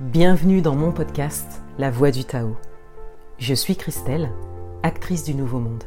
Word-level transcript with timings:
Bienvenue 0.00 0.62
dans 0.62 0.76
mon 0.76 0.92
podcast 0.92 1.60
La 1.76 1.90
Voix 1.90 2.12
du 2.12 2.24
Tao. 2.24 2.54
Je 3.38 3.52
suis 3.52 3.74
Christelle, 3.74 4.30
actrice 4.84 5.24
du 5.24 5.34
Nouveau 5.34 5.58
Monde. 5.58 5.82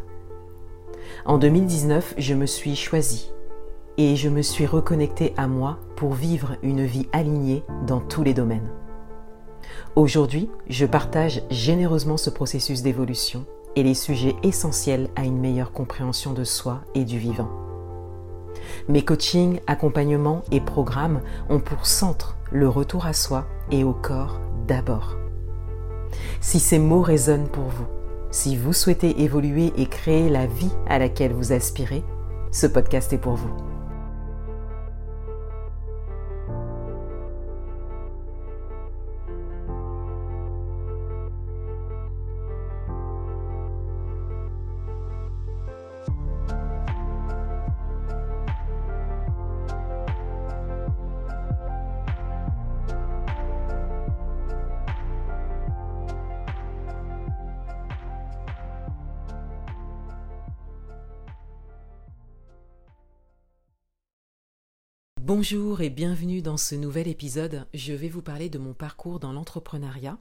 En 1.23 1.37
2019, 1.37 2.15
je 2.17 2.33
me 2.33 2.45
suis 2.45 2.75
choisie 2.75 3.31
et 3.97 4.17
je 4.17 4.27
me 4.27 4.41
suis 4.41 4.65
reconnectée 4.65 5.33
à 5.37 5.47
moi 5.47 5.79
pour 5.95 6.13
vivre 6.13 6.57
une 6.61 6.83
vie 6.83 7.07
alignée 7.13 7.63
dans 7.87 8.01
tous 8.01 8.21
les 8.21 8.33
domaines. 8.33 8.67
Aujourd'hui, 9.95 10.49
je 10.67 10.85
partage 10.85 11.43
généreusement 11.49 12.17
ce 12.17 12.29
processus 12.29 12.81
d'évolution 12.81 13.45
et 13.77 13.83
les 13.83 13.95
sujets 13.95 14.35
essentiels 14.43 15.07
à 15.15 15.23
une 15.23 15.39
meilleure 15.39 15.71
compréhension 15.71 16.33
de 16.33 16.43
soi 16.43 16.81
et 16.95 17.05
du 17.05 17.17
vivant. 17.17 17.49
Mes 18.89 19.05
coachings, 19.05 19.61
accompagnements 19.67 20.41
et 20.51 20.59
programmes 20.59 21.21
ont 21.49 21.61
pour 21.61 21.85
centre 21.85 22.35
le 22.51 22.67
retour 22.67 23.05
à 23.05 23.13
soi 23.13 23.47
et 23.71 23.83
au 23.83 23.93
corps 23.93 24.39
d'abord. 24.67 25.17
Si 26.39 26.59
ces 26.59 26.79
mots 26.79 27.01
résonnent 27.01 27.49
pour 27.49 27.65
vous, 27.65 27.87
si 28.31 28.55
vous 28.55 28.73
souhaitez 28.73 29.21
évoluer 29.21 29.73
et 29.77 29.85
créer 29.85 30.29
la 30.29 30.45
vie 30.45 30.71
à 30.87 30.99
laquelle 30.99 31.33
vous 31.33 31.53
aspirez, 31.53 32.03
ce 32.51 32.67
podcast 32.67 33.13
est 33.13 33.17
pour 33.17 33.35
vous. 33.35 33.70
Bonjour 65.23 65.81
et 65.81 65.91
bienvenue 65.91 66.41
dans 66.41 66.57
ce 66.57 66.73
nouvel 66.73 67.07
épisode. 67.07 67.67
Je 67.75 67.93
vais 67.93 68.09
vous 68.09 68.23
parler 68.23 68.49
de 68.49 68.57
mon 68.57 68.73
parcours 68.73 69.19
dans 69.19 69.31
l'entrepreneuriat. 69.31 70.17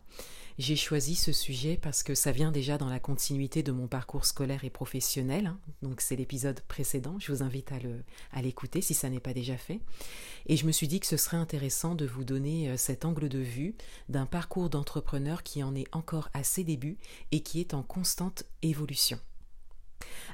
J'ai 0.58 0.76
choisi 0.76 1.14
ce 1.14 1.32
sujet 1.32 1.78
parce 1.80 2.02
que 2.02 2.14
ça 2.14 2.32
vient 2.32 2.52
déjà 2.52 2.76
dans 2.76 2.90
la 2.90 3.00
continuité 3.00 3.62
de 3.62 3.72
mon 3.72 3.86
parcours 3.88 4.26
scolaire 4.26 4.62
et 4.62 4.68
professionnel. 4.68 5.46
Hein. 5.46 5.58
Donc 5.80 6.02
c'est 6.02 6.16
l'épisode 6.16 6.60
précédent. 6.68 7.16
Je 7.18 7.32
vous 7.32 7.42
invite 7.42 7.72
à 8.30 8.42
l'écouter 8.42 8.82
si 8.82 8.92
ça 8.92 9.08
n'est 9.08 9.20
pas 9.20 9.32
déjà 9.32 9.56
fait. 9.56 9.80
Et 10.44 10.58
je 10.58 10.66
me 10.66 10.72
suis 10.72 10.86
dit 10.86 11.00
que 11.00 11.06
ce 11.06 11.16
serait 11.16 11.38
intéressant 11.38 11.94
de 11.94 12.04
vous 12.04 12.22
donner 12.22 12.68
euh, 12.68 12.76
cet 12.76 13.06
angle 13.06 13.30
de 13.30 13.38
vue 13.38 13.76
d'un 14.10 14.26
parcours 14.26 14.68
d'entrepreneur 14.68 15.42
qui 15.42 15.62
en 15.62 15.74
est 15.74 15.88
encore 15.92 16.28
à 16.34 16.44
ses 16.44 16.62
débuts 16.62 16.98
et 17.32 17.40
qui 17.40 17.60
est 17.60 17.72
en 17.72 17.82
constante 17.82 18.44
évolution. 18.60 19.18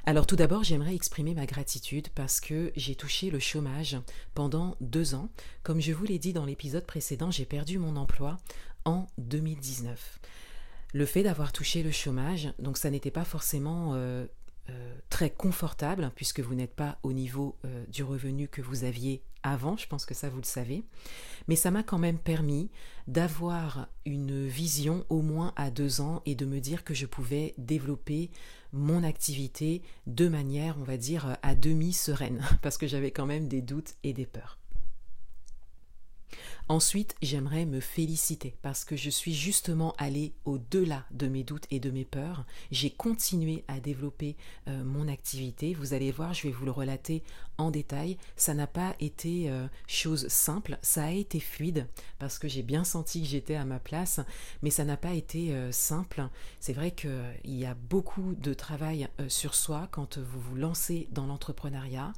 Alors 0.05 0.25
tout 0.25 0.35
d'abord, 0.35 0.63
j'aimerais 0.63 0.95
exprimer 0.95 1.33
ma 1.33 1.45
gratitude 1.45 2.09
parce 2.15 2.39
que 2.39 2.71
j'ai 2.75 2.95
touché 2.95 3.29
le 3.29 3.39
chômage 3.39 3.97
pendant 4.33 4.75
deux 4.79 5.15
ans. 5.15 5.29
Comme 5.63 5.81
je 5.81 5.91
vous 5.91 6.05
l'ai 6.05 6.19
dit 6.19 6.33
dans 6.33 6.45
l'épisode 6.45 6.85
précédent, 6.85 7.31
j'ai 7.31 7.45
perdu 7.45 7.77
mon 7.77 7.95
emploi 7.95 8.37
en 8.85 9.07
2019. 9.17 10.19
Le 10.93 11.05
fait 11.05 11.23
d'avoir 11.23 11.51
touché 11.51 11.83
le 11.83 11.91
chômage, 11.91 12.53
donc 12.59 12.77
ça 12.77 12.89
n'était 12.89 13.11
pas 13.11 13.25
forcément 13.25 13.91
euh, 13.95 14.25
euh, 14.69 14.97
très 15.09 15.29
confortable 15.29 16.11
puisque 16.13 16.41
vous 16.41 16.53
n'êtes 16.53 16.73
pas 16.73 16.99
au 17.03 17.13
niveau 17.13 17.57
euh, 17.63 17.85
du 17.87 18.03
revenu 18.03 18.49
que 18.49 18.61
vous 18.61 18.83
aviez 18.83 19.21
avant, 19.41 19.77
je 19.77 19.87
pense 19.87 20.05
que 20.05 20.13
ça 20.13 20.27
vous 20.27 20.39
le 20.39 20.43
savez, 20.43 20.83
mais 21.47 21.55
ça 21.55 21.71
m'a 21.71 21.83
quand 21.83 21.97
même 21.97 22.17
permis 22.17 22.69
d'avoir 23.07 23.87
une 24.05 24.45
vision 24.45 25.05
au 25.07 25.21
moins 25.21 25.53
à 25.55 25.71
deux 25.71 26.01
ans 26.01 26.21
et 26.25 26.35
de 26.35 26.45
me 26.45 26.59
dire 26.59 26.83
que 26.83 26.93
je 26.93 27.05
pouvais 27.05 27.53
développer 27.57 28.29
mon 28.71 29.03
activité 29.03 29.81
de 30.05 30.27
manière, 30.27 30.77
on 30.79 30.83
va 30.83 30.97
dire, 30.97 31.37
à 31.41 31.55
demi 31.55 31.93
sereine, 31.93 32.41
parce 32.61 32.77
que 32.77 32.87
j'avais 32.87 33.11
quand 33.11 33.25
même 33.25 33.47
des 33.47 33.61
doutes 33.61 33.95
et 34.03 34.13
des 34.13 34.25
peurs. 34.25 34.59
Ensuite, 36.69 37.15
j'aimerais 37.21 37.65
me 37.65 37.79
féliciter 37.79 38.57
parce 38.61 38.83
que 38.83 38.97
je 38.97 39.09
suis 39.09 39.33
justement 39.33 39.95
allée 39.97 40.33
au-delà 40.43 41.05
de 41.11 41.29
mes 41.29 41.45
doutes 41.45 41.65
et 41.71 41.79
de 41.79 41.89
mes 41.89 42.03
peurs. 42.03 42.43
J'ai 42.71 42.89
continué 42.89 43.63
à 43.69 43.79
développer 43.79 44.35
euh, 44.67 44.83
mon 44.83 45.07
activité. 45.07 45.73
Vous 45.73 45.93
allez 45.93 46.11
voir, 46.11 46.33
je 46.33 46.43
vais 46.43 46.51
vous 46.51 46.65
le 46.65 46.71
relater 46.71 47.23
en 47.57 47.71
détail. 47.71 48.17
Ça 48.35 48.53
n'a 48.53 48.67
pas 48.67 48.97
été 48.99 49.49
euh, 49.49 49.65
chose 49.87 50.27
simple, 50.27 50.77
ça 50.81 51.05
a 51.05 51.11
été 51.11 51.39
fluide 51.39 51.87
parce 52.19 52.37
que 52.37 52.49
j'ai 52.49 52.63
bien 52.63 52.83
senti 52.83 53.21
que 53.21 53.27
j'étais 53.27 53.55
à 53.55 53.63
ma 53.63 53.79
place, 53.79 54.19
mais 54.61 54.69
ça 54.69 54.83
n'a 54.83 54.97
pas 54.97 55.13
été 55.13 55.53
euh, 55.53 55.71
simple. 55.71 56.27
C'est 56.59 56.73
vrai 56.73 56.91
qu'il 56.91 57.09
y 57.45 57.65
a 57.65 57.75
beaucoup 57.75 58.35
de 58.35 58.53
travail 58.53 59.07
sur 59.29 59.55
soi 59.55 59.87
quand 59.91 60.17
vous 60.17 60.41
vous 60.41 60.55
lancez 60.55 61.07
dans 61.13 61.27
l'entrepreneuriat 61.27 62.11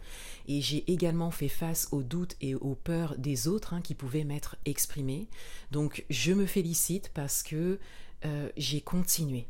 et 0.47 0.59
j'ai 0.59 0.91
également 0.91 1.29
fait 1.29 1.49
face 1.49 1.87
aux 1.91 2.01
doutes 2.01 2.35
et 2.41 2.55
aux 2.55 2.75
peurs 2.75 3.15
des 3.19 3.47
autres 3.47 3.75
hein, 3.75 3.81
qui 3.81 3.93
pouvaient 3.93 4.23
mettre 4.23 4.38
exprimé. 4.65 5.27
Donc 5.71 6.05
je 6.09 6.33
me 6.33 6.45
félicite 6.45 7.09
parce 7.13 7.43
que 7.43 7.79
euh, 8.25 8.49
j'ai 8.57 8.81
continué. 8.81 9.47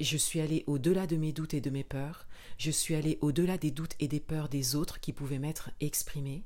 Je 0.00 0.16
suis 0.16 0.40
allée 0.40 0.62
au-delà 0.66 1.06
de 1.06 1.16
mes 1.16 1.32
doutes 1.32 1.54
et 1.54 1.60
de 1.60 1.70
mes 1.70 1.82
peurs. 1.82 2.28
Je 2.56 2.70
suis 2.70 2.94
allée 2.94 3.18
au-delà 3.20 3.58
des 3.58 3.72
doutes 3.72 3.96
et 3.98 4.06
des 4.06 4.20
peurs 4.20 4.48
des 4.48 4.76
autres 4.76 5.00
qui 5.00 5.12
pouvaient 5.12 5.40
m'être 5.40 5.70
exprimés. 5.80 6.44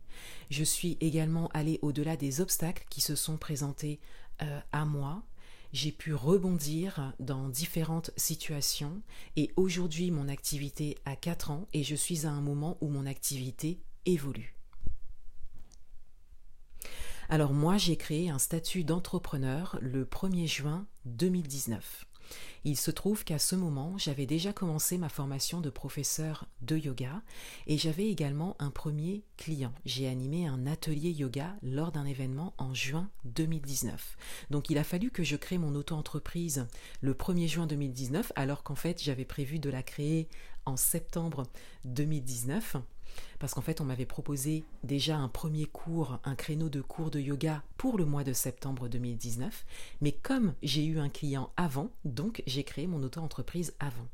Je 0.51 0.65
suis 0.65 0.97
également 1.01 1.49
allée 1.49 1.79
au-delà 1.83 2.17
des 2.17 2.41
obstacles 2.41 2.87
qui 2.89 3.03
se 3.03 3.15
sont 3.15 3.37
présentés 3.37 4.01
euh, 4.41 4.61
à 4.73 4.85
moi. 4.85 5.23
J'ai 5.73 5.93
pu 5.93 6.15
rebondir 6.15 7.15
dans 7.19 7.49
différentes 7.49 8.11
situations 8.17 9.01
et 9.37 9.53
aujourd'hui 9.57 10.11
mon 10.11 10.29
activité 10.29 10.99
a 11.07 11.17
4 11.17 11.51
ans 11.51 11.67
et 11.73 11.83
je 11.83 11.95
suis 11.95 12.27
à 12.27 12.31
un 12.31 12.43
moment 12.43 12.77
où 12.81 12.89
mon 12.89 13.07
activité 13.07 13.81
évolue. 14.05 14.55
Alors 17.29 17.53
moi, 17.53 17.79
j'ai 17.79 17.97
créé 17.97 18.31
un 18.31 18.39
statut 18.39 18.85
d'entrepreneur 18.85 19.79
le 19.81 20.05
1er 20.05 20.47
juin 20.47 20.87
2019. 21.07 22.07
Il 22.65 22.77
se 22.77 22.91
trouve 22.91 23.25
qu'à 23.25 23.39
ce 23.39 23.57
moment, 23.57 23.99
j'avais 23.99 24.27
déjà 24.27 24.53
commencé 24.53 24.97
ma 24.97 25.09
formation 25.09 25.61
de 25.61 25.71
professeur 25.71 26.47
de 26.61 26.77
yoga 26.77 27.23
et 27.67 27.77
j'avais 27.77 28.09
également 28.09 28.57
un 28.61 28.71
premier 28.71 29.25
client. 29.37 29.73
J'ai 29.85 30.09
animé 30.09 30.47
un 30.47 30.67
atelier 30.67 31.11
yoga 31.11 31.57
lors 31.63 31.91
d'un 31.91 32.07
événement 32.07 32.55
en 32.59 32.73
juin 32.73 33.11
2019. 33.25 34.17
Donc 34.51 34.71
il 34.71 34.79
a 34.79 34.85
fallu 34.85 35.11
que 35.11 35.25
je 35.25 35.37
crée 35.37 35.59
mon 35.59 35.75
auto-entreprise 35.75 36.69
le 37.01 37.15
1er 37.15 37.49
juin 37.49 37.67
2019 37.67 38.33
alors 38.37 38.63
qu'en 38.63 38.77
fait 38.77 39.03
j'avais 39.03 39.25
prévu 39.25 39.59
de 39.59 39.71
la 39.71 39.83
créer 39.83 40.29
en 40.65 40.77
septembre 40.77 41.45
2019 41.85 42.77
parce 43.39 43.55
qu'en 43.55 43.61
fait 43.61 43.81
on 43.81 43.85
m'avait 43.85 44.07
proposé 44.07 44.65
déjà 44.85 45.17
un 45.17 45.29
premier 45.29 45.67
cours, 45.67 46.19
un 46.25 46.35
créneau 46.35 46.69
de 46.69 46.81
cours 46.81 47.11
de 47.11 47.21
yoga 47.21 47.63
pour 47.77 47.99
le 47.99 48.05
mois 48.05 48.25
de 48.25 48.33
septembre 48.33 48.89
2019, 48.89 49.65
mais 50.01 50.13
comme 50.13 50.55
j'ai 50.63 50.85
eu 50.85 50.99
un 50.99 51.09
client 51.09 51.51
avant, 51.57 51.91
donc 52.05 52.43
j'ai 52.47 52.65
créé 52.65 52.87
mon 52.87 53.03
auto-entreprise 53.03 53.75
avant. 53.81 54.07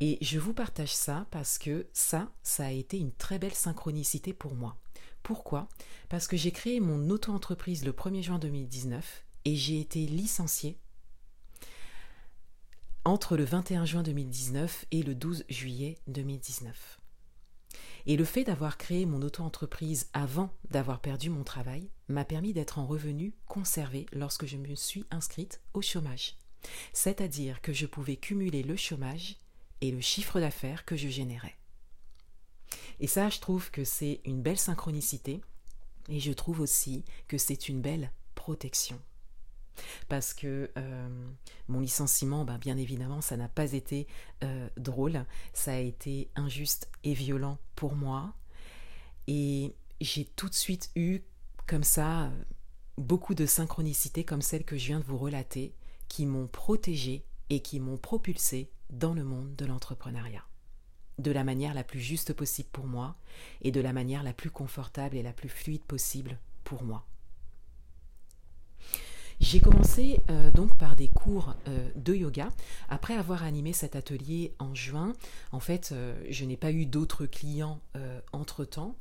Et 0.00 0.16
je 0.22 0.38
vous 0.38 0.54
partage 0.54 0.94
ça 0.94 1.26
parce 1.30 1.58
que 1.58 1.86
ça, 1.92 2.30
ça 2.42 2.64
a 2.66 2.70
été 2.70 2.98
une 2.98 3.12
très 3.12 3.38
belle 3.38 3.54
synchronicité 3.54 4.32
pour 4.32 4.54
moi. 4.54 4.76
Pourquoi? 5.22 5.68
Parce 6.08 6.26
que 6.26 6.38
j'ai 6.38 6.52
créé 6.52 6.80
mon 6.80 7.10
auto-entreprise 7.10 7.84
le 7.84 7.92
1er 7.92 8.22
juin 8.22 8.38
2019 8.38 9.24
et 9.44 9.56
j'ai 9.56 9.80
été 9.80 10.06
licenciée 10.06 10.78
entre 13.04 13.36
le 13.36 13.44
21 13.44 13.86
juin 13.86 14.02
2019 14.02 14.84
et 14.90 15.02
le 15.02 15.14
12 15.14 15.44
juillet 15.48 15.96
2019. 16.06 17.00
Et 18.06 18.16
le 18.16 18.24
fait 18.24 18.44
d'avoir 18.44 18.76
créé 18.76 19.06
mon 19.06 19.22
auto-entreprise 19.22 20.10
avant 20.12 20.50
d'avoir 20.70 21.00
perdu 21.00 21.30
mon 21.30 21.42
travail 21.42 21.88
m'a 22.08 22.24
permis 22.24 22.52
d'être 22.52 22.78
en 22.78 22.86
revenu 22.86 23.34
conservé 23.46 24.06
lorsque 24.12 24.46
je 24.46 24.56
me 24.56 24.74
suis 24.74 25.06
inscrite 25.10 25.60
au 25.72 25.80
chômage. 25.80 26.36
C'est-à-dire 26.92 27.62
que 27.62 27.72
je 27.72 27.86
pouvais 27.86 28.16
cumuler 28.16 28.62
le 28.62 28.76
chômage 28.76 29.36
et 29.80 29.90
le 29.90 30.00
chiffre 30.00 30.38
d'affaires 30.38 30.84
que 30.84 30.96
je 30.96 31.08
générais. 31.08 31.56
Et 33.00 33.06
ça, 33.06 33.30
je 33.30 33.40
trouve 33.40 33.70
que 33.70 33.84
c'est 33.84 34.20
une 34.24 34.42
belle 34.42 34.58
synchronicité 34.58 35.40
et 36.10 36.20
je 36.20 36.32
trouve 36.32 36.60
aussi 36.60 37.04
que 37.28 37.38
c'est 37.38 37.68
une 37.68 37.80
belle 37.80 38.12
protection 38.34 39.00
parce 40.08 40.34
que 40.34 40.70
euh, 40.76 41.08
mon 41.68 41.80
licenciement, 41.80 42.44
ben, 42.44 42.58
bien 42.58 42.76
évidemment, 42.76 43.20
ça 43.20 43.36
n'a 43.36 43.48
pas 43.48 43.72
été 43.72 44.06
euh, 44.44 44.68
drôle, 44.76 45.24
ça 45.52 45.72
a 45.72 45.78
été 45.78 46.30
injuste 46.36 46.90
et 47.04 47.14
violent 47.14 47.58
pour 47.76 47.94
moi, 47.94 48.34
et 49.26 49.74
j'ai 50.00 50.24
tout 50.24 50.48
de 50.48 50.54
suite 50.54 50.90
eu 50.96 51.20
comme 51.66 51.84
ça 51.84 52.30
beaucoup 52.98 53.34
de 53.34 53.46
synchronicités 53.46 54.24
comme 54.24 54.42
celle 54.42 54.64
que 54.64 54.76
je 54.76 54.86
viens 54.86 55.00
de 55.00 55.04
vous 55.04 55.18
relater, 55.18 55.74
qui 56.08 56.26
m'ont 56.26 56.46
protégé 56.46 57.24
et 57.48 57.60
qui 57.60 57.80
m'ont 57.80 57.96
propulsé 57.96 58.70
dans 58.90 59.14
le 59.14 59.24
monde 59.24 59.54
de 59.56 59.64
l'entrepreneuriat. 59.64 60.44
De 61.18 61.30
la 61.30 61.44
manière 61.44 61.74
la 61.74 61.84
plus 61.84 62.00
juste 62.00 62.32
possible 62.32 62.68
pour 62.72 62.86
moi 62.86 63.16
et 63.62 63.70
de 63.70 63.80
la 63.80 63.92
manière 63.92 64.22
la 64.22 64.32
plus 64.32 64.50
confortable 64.50 65.16
et 65.16 65.22
la 65.22 65.32
plus 65.32 65.48
fluide 65.48 65.82
possible 65.82 66.38
pour 66.64 66.82
moi. 66.82 67.06
J'ai 69.40 69.58
commencé 69.58 70.20
euh, 70.28 70.50
donc 70.50 70.76
par 70.76 70.96
des 70.96 71.08
cours 71.08 71.54
euh, 71.66 71.88
de 71.96 72.14
yoga. 72.14 72.50
Après 72.90 73.14
avoir 73.14 73.42
animé 73.42 73.72
cet 73.72 73.96
atelier 73.96 74.54
en 74.58 74.74
juin, 74.74 75.14
en 75.50 75.60
fait, 75.60 75.90
euh, 75.92 76.14
je 76.28 76.44
n'ai 76.44 76.58
pas 76.58 76.72
eu 76.72 76.84
d'autres 76.84 77.24
clients 77.24 77.80
entre-temps. 78.32 78.96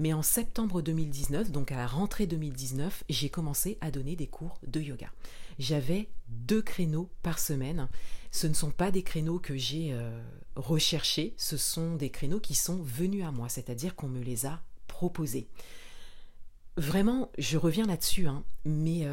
Mais 0.00 0.12
en 0.12 0.22
septembre 0.22 0.82
2019, 0.82 1.52
donc 1.52 1.70
à 1.70 1.76
la 1.76 1.86
rentrée 1.86 2.26
2019, 2.26 3.04
j'ai 3.08 3.28
commencé 3.28 3.78
à 3.80 3.90
donner 3.90 4.16
des 4.16 4.26
cours 4.26 4.58
de 4.66 4.80
yoga. 4.80 5.08
J'avais 5.58 6.08
deux 6.28 6.62
créneaux 6.62 7.10
par 7.22 7.38
semaine. 7.38 7.88
Ce 8.32 8.48
ne 8.48 8.54
sont 8.54 8.72
pas 8.72 8.90
des 8.90 9.04
créneaux 9.04 9.38
que 9.38 9.56
j'ai 9.56 9.96
recherchés, 10.56 11.34
ce 11.36 11.56
sont 11.56 11.94
des 11.94 12.10
créneaux 12.10 12.40
qui 12.40 12.56
sont 12.56 12.82
venus 12.82 13.24
à 13.24 13.30
moi, 13.30 13.48
c'est-à-dire 13.48 13.94
qu'on 13.94 14.08
me 14.08 14.20
les 14.20 14.46
a 14.46 14.60
proposés. 14.88 15.46
Vraiment, 16.76 17.30
je 17.38 17.56
reviens 17.56 17.86
là-dessus, 17.86 18.26
hein, 18.26 18.42
mais 18.64 19.06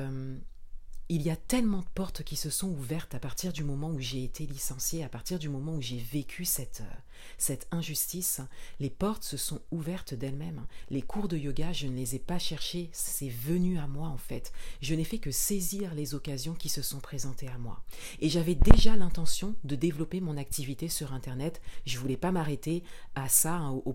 il 1.14 1.24
y 1.24 1.30
a 1.30 1.36
tellement 1.36 1.80
de 1.80 1.90
portes 1.94 2.24
qui 2.24 2.38
se 2.38 2.50
sont 2.50 2.70
ouvertes 2.70 3.16
à 3.16 3.20
partir 3.20 3.52
du 3.52 3.66
moment 3.66 3.90
où 3.90 4.00
j'ai 4.00 4.24
été 4.24 4.46
licenciée, 4.46 5.04
à 5.04 5.10
partir 5.10 5.40
du 5.40 5.50
moment 5.50 5.76
où 5.76 5.82
j'ai 5.82 5.98
vécu 5.98 6.46
cette, 6.46 6.84
euh, 6.90 7.00
cette 7.38 7.68
injustice. 7.72 8.40
Les 8.80 8.90
portes 8.90 9.26
se 9.26 9.36
sont 9.36 9.60
ouvertes 9.72 10.14
d'elles-mêmes. 10.14 10.66
Les 10.90 11.02
cours 11.02 11.28
de 11.28 11.36
yoga, 11.36 11.74
je 11.74 11.88
ne 11.88 11.98
les 11.98 12.16
ai 12.16 12.20
pas 12.20 12.40
cherchés, 12.40 12.90
c'est 12.94 13.28
venu 13.28 13.78
à 13.78 13.88
moi 13.88 14.08
en 14.08 14.18
fait. 14.18 14.54
Je 14.82 14.96
n'ai 14.96 15.04
fait 15.04 15.18
que 15.18 15.32
saisir 15.32 15.94
les 15.96 16.16
occasions 16.16 16.54
qui 16.54 16.70
se 16.70 16.82
sont 16.82 17.02
présentées 17.02 17.50
à 17.50 17.58
moi. 17.58 17.84
Et 18.22 18.30
j'avais 18.30 18.56
déjà 18.56 18.96
l'intention 18.96 19.56
de 19.66 19.76
développer 19.76 20.22
mon 20.22 20.38
activité 20.38 20.88
sur 20.88 21.12
Internet. 21.12 21.62
Je 21.86 21.98
voulais 21.98 22.16
pas 22.16 22.32
m'arrêter 22.32 22.84
à 23.16 23.28
ça, 23.28 23.56
hein, 23.56 23.82
au, 23.84 23.94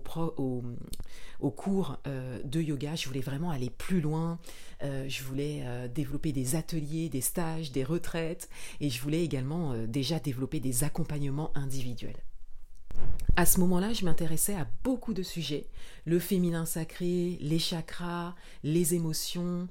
cours 1.49 1.97
euh, 2.05 2.39
de 2.43 2.61
yoga. 2.61 2.93
Je 2.93 3.07
voulais 3.07 3.21
vraiment 3.21 3.49
aller 3.49 3.71
plus 3.71 4.01
loin. 4.01 4.37
Euh, 4.83 5.07
je 5.07 5.23
voulais 5.23 5.63
développer 5.93 6.31
des 6.31 6.55
ateliers 6.55 7.09
des 7.09 7.21
stages, 7.21 7.71
des 7.71 7.83
retraites, 7.83 8.49
et 8.79 8.89
je 8.89 9.01
voulais 9.01 9.23
également 9.23 9.73
euh, 9.73 9.87
déjà 9.87 10.19
développer 10.19 10.59
des 10.59 10.83
accompagnements 10.83 11.51
individuels. 11.55 12.23
À 13.35 13.45
ce 13.45 13.59
moment-là, 13.59 13.93
je 13.93 14.05
m'intéressais 14.05 14.55
à 14.55 14.67
beaucoup 14.83 15.13
de 15.13 15.21
sujets, 15.21 15.67
le 16.05 16.19
féminin 16.19 16.65
sacré, 16.65 17.37
les 17.39 17.59
chakras, 17.59 18.35
les 18.63 18.95
émotions 18.95 19.67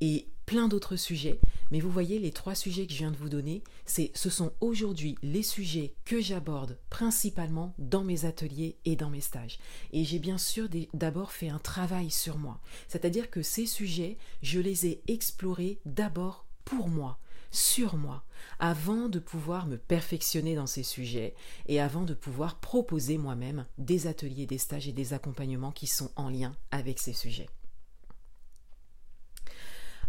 et 0.00 0.28
plein 0.48 0.66
d'autres 0.66 0.96
sujets. 0.96 1.40
Mais 1.70 1.78
vous 1.78 1.90
voyez, 1.90 2.18
les 2.18 2.32
trois 2.32 2.54
sujets 2.54 2.86
que 2.86 2.92
je 2.94 2.98
viens 2.98 3.10
de 3.10 3.18
vous 3.18 3.28
donner, 3.28 3.62
c'est, 3.84 4.10
ce 4.14 4.30
sont 4.30 4.50
aujourd'hui 4.62 5.14
les 5.22 5.42
sujets 5.42 5.92
que 6.06 6.22
j'aborde 6.22 6.78
principalement 6.88 7.74
dans 7.76 8.02
mes 8.02 8.24
ateliers 8.24 8.78
et 8.86 8.96
dans 8.96 9.10
mes 9.10 9.20
stages. 9.20 9.58
Et 9.92 10.04
j'ai 10.06 10.18
bien 10.18 10.38
sûr 10.38 10.70
d'abord 10.94 11.32
fait 11.32 11.50
un 11.50 11.58
travail 11.58 12.10
sur 12.10 12.38
moi. 12.38 12.62
C'est-à-dire 12.88 13.30
que 13.30 13.42
ces 13.42 13.66
sujets, 13.66 14.16
je 14.40 14.58
les 14.58 14.86
ai 14.86 15.02
explorés 15.06 15.80
d'abord 15.84 16.46
pour 16.64 16.88
moi, 16.88 17.18
sur 17.50 17.98
moi, 17.98 18.24
avant 18.58 19.10
de 19.10 19.18
pouvoir 19.18 19.66
me 19.66 19.76
perfectionner 19.76 20.54
dans 20.54 20.66
ces 20.66 20.82
sujets 20.82 21.34
et 21.66 21.78
avant 21.78 22.04
de 22.04 22.14
pouvoir 22.14 22.58
proposer 22.58 23.18
moi-même 23.18 23.66
des 23.76 24.06
ateliers, 24.06 24.46
des 24.46 24.56
stages 24.56 24.88
et 24.88 24.92
des 24.92 25.12
accompagnements 25.12 25.72
qui 25.72 25.86
sont 25.86 26.10
en 26.16 26.30
lien 26.30 26.56
avec 26.70 27.00
ces 27.00 27.12
sujets. 27.12 27.50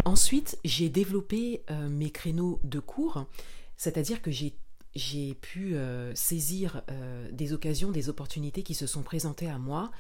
Ensuite, 0.06 0.58
j'ai 0.64 0.90
développé 0.90 1.64
euh, 1.70 1.90
mes 1.90 2.10
créneaux 2.10 2.60
de 2.64 2.80
cours, 2.80 3.26
c'est-à-dire 3.78 4.22
que 4.22 4.32
j'ai 4.32 4.56
j'ai 4.96 5.36
pu 5.36 5.76
euh, 5.76 6.16
saisir 6.16 6.82
euh, 6.90 7.30
des 7.32 7.54
occasions, 7.54 7.92
des 7.92 8.10
opportunités 8.10 8.64
qui 8.64 8.74
se 8.74 8.88
sont 8.88 9.04
présentées 9.04 9.48
à 9.48 9.60
moi 9.60 9.92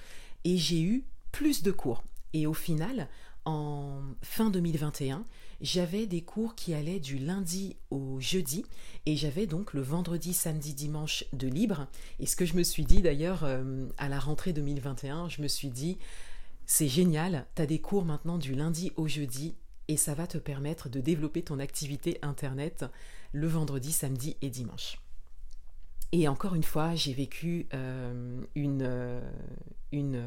et 0.45 0.57
j'ai 0.57 0.81
eu 0.81 1.03
plus 1.31 1.61
de 1.61 1.71
cours. 1.71 2.03
Et 2.33 2.47
au 2.47 2.55
final, 2.55 3.07
en 3.45 4.01
fin 4.23 4.49
2021, 4.49 5.23
j'avais 5.61 6.07
des 6.07 6.21
cours 6.21 6.55
qui 6.55 6.73
allaient 6.73 6.99
du 6.99 7.19
lundi 7.19 7.77
au 7.91 8.19
jeudi 8.19 8.65
et 9.05 9.15
j'avais 9.15 9.45
donc 9.45 9.73
le 9.73 9.81
vendredi, 9.81 10.33
samedi, 10.33 10.73
dimanche 10.73 11.23
de 11.33 11.47
libre. 11.47 11.85
Et 12.19 12.25
ce 12.25 12.35
que 12.35 12.45
je 12.45 12.55
me 12.55 12.63
suis 12.63 12.83
dit 12.83 13.03
d'ailleurs 13.03 13.47
à 13.99 14.09
la 14.09 14.19
rentrée 14.19 14.53
2021, 14.53 15.29
je 15.29 15.43
me 15.43 15.47
suis 15.47 15.69
dit, 15.69 15.99
c'est 16.65 16.87
génial, 16.87 17.45
tu 17.55 17.61
as 17.61 17.67
des 17.67 17.79
cours 17.79 18.05
maintenant 18.05 18.39
du 18.39 18.55
lundi 18.55 18.91
au 18.95 19.07
jeudi 19.07 19.53
et 19.89 19.97
ça 19.97 20.13
va 20.13 20.27
te 20.27 20.38
permettre 20.38 20.88
de 20.88 21.01
développer 21.01 21.41
ton 21.41 21.59
activité 21.59 22.18
Internet 22.21 22.86
le 23.33 23.47
vendredi, 23.47 23.91
samedi 23.91 24.38
et 24.41 24.50
dimanche. 24.50 25.00
Et 26.12 26.27
encore 26.27 26.56
une 26.56 26.63
fois, 26.63 26.95
j'ai 26.95 27.13
vécu 27.13 27.68
euh, 27.74 28.41
une, 28.56 28.83
euh, 28.83 29.21
une 29.91 30.24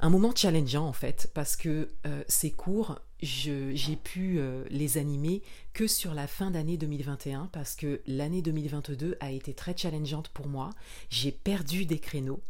un 0.00 0.10
moment 0.10 0.32
challengeant 0.34 0.86
en 0.86 0.92
fait, 0.92 1.30
parce 1.34 1.56
que 1.56 1.88
euh, 2.06 2.22
ces 2.28 2.52
cours, 2.52 3.00
j'ai 3.20 3.96
pu 3.96 4.38
euh, 4.38 4.64
les 4.70 4.96
animer 4.96 5.42
que 5.72 5.86
sur 5.86 6.14
la 6.14 6.26
fin 6.26 6.50
d'année 6.50 6.76
2021, 6.76 7.46
parce 7.52 7.74
que 7.74 8.00
l'année 8.06 8.42
2022 8.42 9.16
a 9.20 9.32
été 9.32 9.54
très 9.54 9.76
challengeante 9.76 10.28
pour 10.28 10.46
moi. 10.46 10.70
J'ai 11.10 11.32
perdu 11.32 11.84
des 11.84 11.98
créneaux 11.98 12.40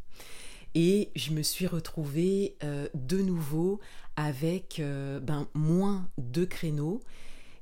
et 0.75 1.11
je 1.16 1.32
me 1.32 1.43
suis 1.43 1.66
retrouvée 1.66 2.56
euh, 2.62 2.88
de 2.94 3.19
nouveau 3.19 3.81
avec 4.20 4.82
ben, 4.82 5.46
moins 5.54 6.08
de 6.18 6.44
créneaux 6.44 7.00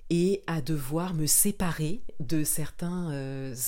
et 0.09 0.43
à 0.47 0.63
devoir 0.63 1.13
me 1.13 1.27
séparer 1.27 2.01
de 2.19 2.45
certains 2.45 3.13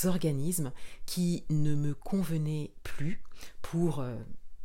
organismes 0.04 0.72
qui 1.04 1.44
ne 1.50 1.74
me 1.74 1.92
convenaient 1.94 2.70
plus 2.82 3.20
pour 3.60 4.02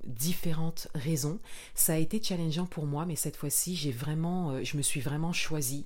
différentes 0.05 0.87
raisons. 0.95 1.39
Ça 1.75 1.93
a 1.93 1.97
été 1.97 2.21
challengeant 2.21 2.65
pour 2.65 2.85
moi, 2.85 3.05
mais 3.05 3.15
cette 3.15 3.37
fois-ci, 3.37 3.75
j'ai 3.75 3.91
vraiment, 3.91 4.51
euh, 4.51 4.63
je 4.63 4.77
me 4.77 4.81
suis 4.81 5.01
vraiment 5.01 5.33
choisie 5.33 5.85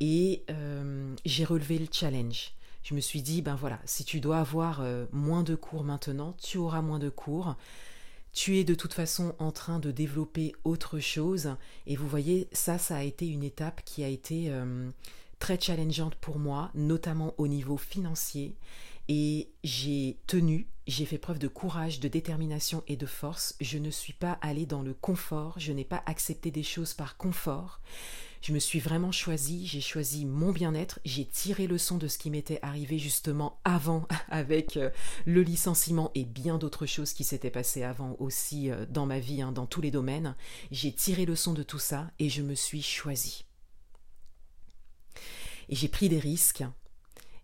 et 0.00 0.44
euh, 0.50 1.14
j'ai 1.24 1.44
relevé 1.44 1.78
le 1.78 1.86
challenge. 1.90 2.52
Je 2.82 2.94
me 2.94 3.00
suis 3.00 3.22
dit, 3.22 3.42
ben 3.42 3.54
voilà, 3.54 3.78
si 3.84 4.04
tu 4.04 4.20
dois 4.20 4.38
avoir 4.38 4.80
euh, 4.80 5.06
moins 5.12 5.44
de 5.44 5.54
cours 5.54 5.84
maintenant, 5.84 6.34
tu 6.42 6.58
auras 6.58 6.82
moins 6.82 6.98
de 6.98 7.08
cours. 7.08 7.54
Tu 8.32 8.58
es 8.58 8.64
de 8.64 8.74
toute 8.74 8.94
façon 8.94 9.34
en 9.38 9.52
train 9.52 9.78
de 9.78 9.90
développer 9.90 10.54
autre 10.64 10.98
chose. 10.98 11.56
Et 11.86 11.96
vous 11.96 12.08
voyez, 12.08 12.48
ça, 12.52 12.78
ça 12.78 12.96
a 12.96 13.02
été 13.02 13.26
une 13.28 13.44
étape 13.44 13.82
qui 13.84 14.02
a 14.04 14.08
été 14.08 14.50
très 15.38 15.60
challengeante 15.60 16.14
pour 16.14 16.38
moi, 16.38 16.70
notamment 16.74 17.34
au 17.36 17.46
niveau 17.46 17.76
financier. 17.76 18.54
Et 19.08 19.48
j'ai 19.64 20.16
tenu, 20.26 20.66
j'ai 20.86 21.04
fait 21.04 21.18
preuve 21.18 21.38
de 21.38 21.48
courage, 21.48 22.00
de 22.00 22.08
détermination 22.08 22.82
et 22.86 22.96
de 22.96 23.06
force. 23.06 23.56
Je 23.60 23.78
ne 23.78 23.90
suis 23.90 24.12
pas 24.12 24.38
allée 24.40 24.66
dans 24.66 24.82
le 24.82 24.94
confort, 24.94 25.54
je 25.58 25.72
n'ai 25.72 25.84
pas 25.84 26.02
accepté 26.06 26.50
des 26.50 26.62
choses 26.62 26.94
par 26.94 27.16
confort. 27.16 27.80
Je 28.42 28.52
me 28.52 28.58
suis 28.58 28.80
vraiment 28.80 29.12
choisie, 29.12 29.68
j'ai 29.68 29.80
choisi 29.80 30.26
mon 30.26 30.50
bien-être, 30.50 30.98
j'ai 31.04 31.24
tiré 31.24 31.68
le 31.68 31.78
son 31.78 31.96
de 31.96 32.08
ce 32.08 32.18
qui 32.18 32.28
m'était 32.28 32.58
arrivé 32.62 32.98
justement 32.98 33.60
avant 33.62 34.08
avec 34.28 34.76
euh, 34.76 34.90
le 35.26 35.42
licenciement 35.42 36.10
et 36.16 36.24
bien 36.24 36.58
d'autres 36.58 36.86
choses 36.86 37.12
qui 37.12 37.22
s'étaient 37.22 37.50
passées 37.50 37.84
avant 37.84 38.16
aussi 38.18 38.68
euh, 38.68 38.84
dans 38.90 39.06
ma 39.06 39.20
vie, 39.20 39.42
hein, 39.42 39.52
dans 39.52 39.66
tous 39.66 39.80
les 39.80 39.92
domaines. 39.92 40.34
J'ai 40.72 40.92
tiré 40.92 41.24
le 41.24 41.36
son 41.36 41.52
de 41.52 41.62
tout 41.62 41.78
ça 41.78 42.10
et 42.18 42.28
je 42.28 42.42
me 42.42 42.56
suis 42.56 42.82
choisie. 42.82 43.44
Et 45.68 45.76
j'ai 45.76 45.88
pris 45.88 46.08
des 46.08 46.18
risques 46.18 46.64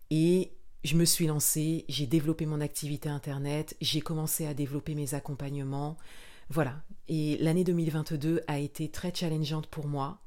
et 0.09 0.51
je 0.83 0.97
me 0.97 1.05
suis 1.05 1.27
lancée, 1.27 1.85
j'ai 1.87 2.07
développé 2.07 2.45
mon 2.45 2.59
activité 2.59 3.07
Internet, 3.07 3.77
j'ai 3.79 4.01
commencé 4.01 4.45
à 4.45 4.53
développer 4.53 4.95
mes 4.95 5.13
accompagnements. 5.13 5.97
Voilà. 6.49 6.81
Et 7.07 7.37
l'année 7.37 7.63
2022 7.63 8.43
a 8.47 8.59
été 8.59 8.89
très 8.91 9.13
challengeante 9.15 9.67
pour 9.67 9.87
moi, 9.87 10.19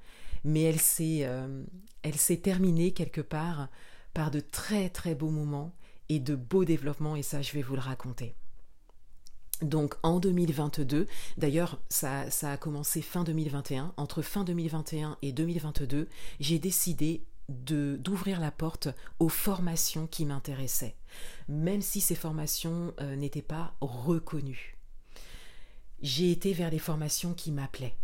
mais 0.44 0.62
elle 0.62 0.80
s'est, 0.80 1.20
euh, 1.22 1.64
elle 2.02 2.16
s'est 2.16 2.38
terminée 2.38 2.92
quelque 2.92 3.20
part 3.20 3.68
par 4.14 4.30
de 4.30 4.40
très 4.40 4.90
très 4.90 5.14
beaux 5.14 5.30
moments 5.30 5.74
et 6.08 6.20
de 6.20 6.34
beaux 6.34 6.64
développements, 6.64 7.16
et 7.16 7.22
ça 7.22 7.42
je 7.42 7.52
vais 7.52 7.62
vous 7.62 7.74
le 7.74 7.80
raconter. 7.80 8.34
Donc 9.62 9.94
en 10.02 10.18
2022, 10.18 11.06
d'ailleurs 11.38 11.80
ça, 11.88 12.26
a 12.42 12.56
commencé 12.56 13.00
fin 13.00 13.24
2021, 13.24 13.94
entre 13.96 14.20
fin 14.22 14.44
2021 14.44 15.18
et 15.22 15.32
2022, 15.32 16.08
j'ai 16.40 16.58
décidé 16.58 17.24
d'ouvrir 17.48 18.40
la 18.40 18.50
porte 18.50 18.88
aux 19.18 19.28
formations 19.28 20.06
qui 20.06 20.24
m'intéressaient, 20.24 20.96
même 21.48 21.82
si 21.82 22.00
ces 22.00 22.14
formations 22.14 22.94
euh, 23.00 23.14
n'étaient 23.14 23.42
pas 23.42 23.74
reconnues. 23.80 24.76
J'ai 26.00 26.32
été 26.32 26.52
vers 26.52 26.70
les 26.70 26.78
formations 26.78 27.34
qui 27.34 27.52
m'appelaient 27.52 27.96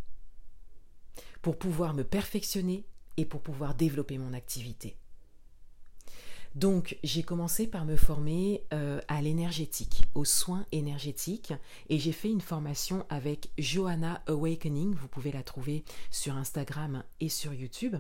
pour 1.42 1.59
pouvoir 1.59 1.95
me 1.95 2.04
perfectionner 2.04 2.85
et 3.16 3.25
pour 3.25 3.40
pouvoir 3.40 3.75
développer 3.75 4.18
mon 4.18 4.33
activité. 4.33 4.97
Donc 6.54 6.99
j'ai 7.04 7.23
commencé 7.23 7.66
par 7.66 7.85
me 7.85 7.97
former 7.97 8.64
euh, 8.73 9.00
à 9.09 9.23
l'énergétique, 9.23 10.04
aux 10.14 10.25
soins 10.25 10.66
énergétiques, 10.73 11.52
et 11.88 11.99
j'ai 11.99 12.12
fait 12.12 12.30
une 12.30 12.40
formation 12.40 13.04
avec 13.11 13.50
Johanna 13.59 14.23
Awakening, 14.26 14.95
vous 14.95 15.09
pouvez 15.09 15.30
la 15.30 15.42
trouver 15.42 15.85
sur 16.11 16.37
Instagram 16.37 17.04
et 17.21 17.28
sur 17.28 17.52
YouTube. 17.52 17.97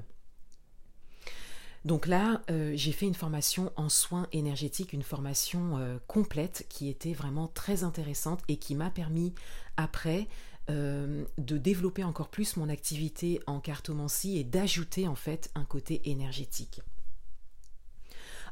Donc 1.84 2.06
là, 2.06 2.42
euh, 2.50 2.72
j'ai 2.74 2.92
fait 2.92 3.06
une 3.06 3.14
formation 3.14 3.72
en 3.76 3.88
soins 3.88 4.26
énergétiques, 4.32 4.92
une 4.92 5.02
formation 5.02 5.78
euh, 5.78 5.98
complète 6.06 6.66
qui 6.68 6.88
était 6.88 7.12
vraiment 7.12 7.46
très 7.48 7.84
intéressante 7.84 8.40
et 8.48 8.56
qui 8.56 8.74
m'a 8.74 8.90
permis 8.90 9.32
après 9.76 10.26
euh, 10.70 11.24
de 11.38 11.56
développer 11.56 12.04
encore 12.04 12.28
plus 12.28 12.56
mon 12.56 12.68
activité 12.68 13.40
en 13.46 13.60
cartomancie 13.60 14.38
et 14.38 14.44
d'ajouter 14.44 15.08
en 15.08 15.14
fait 15.14 15.50
un 15.54 15.64
côté 15.64 16.10
énergétique. 16.10 16.80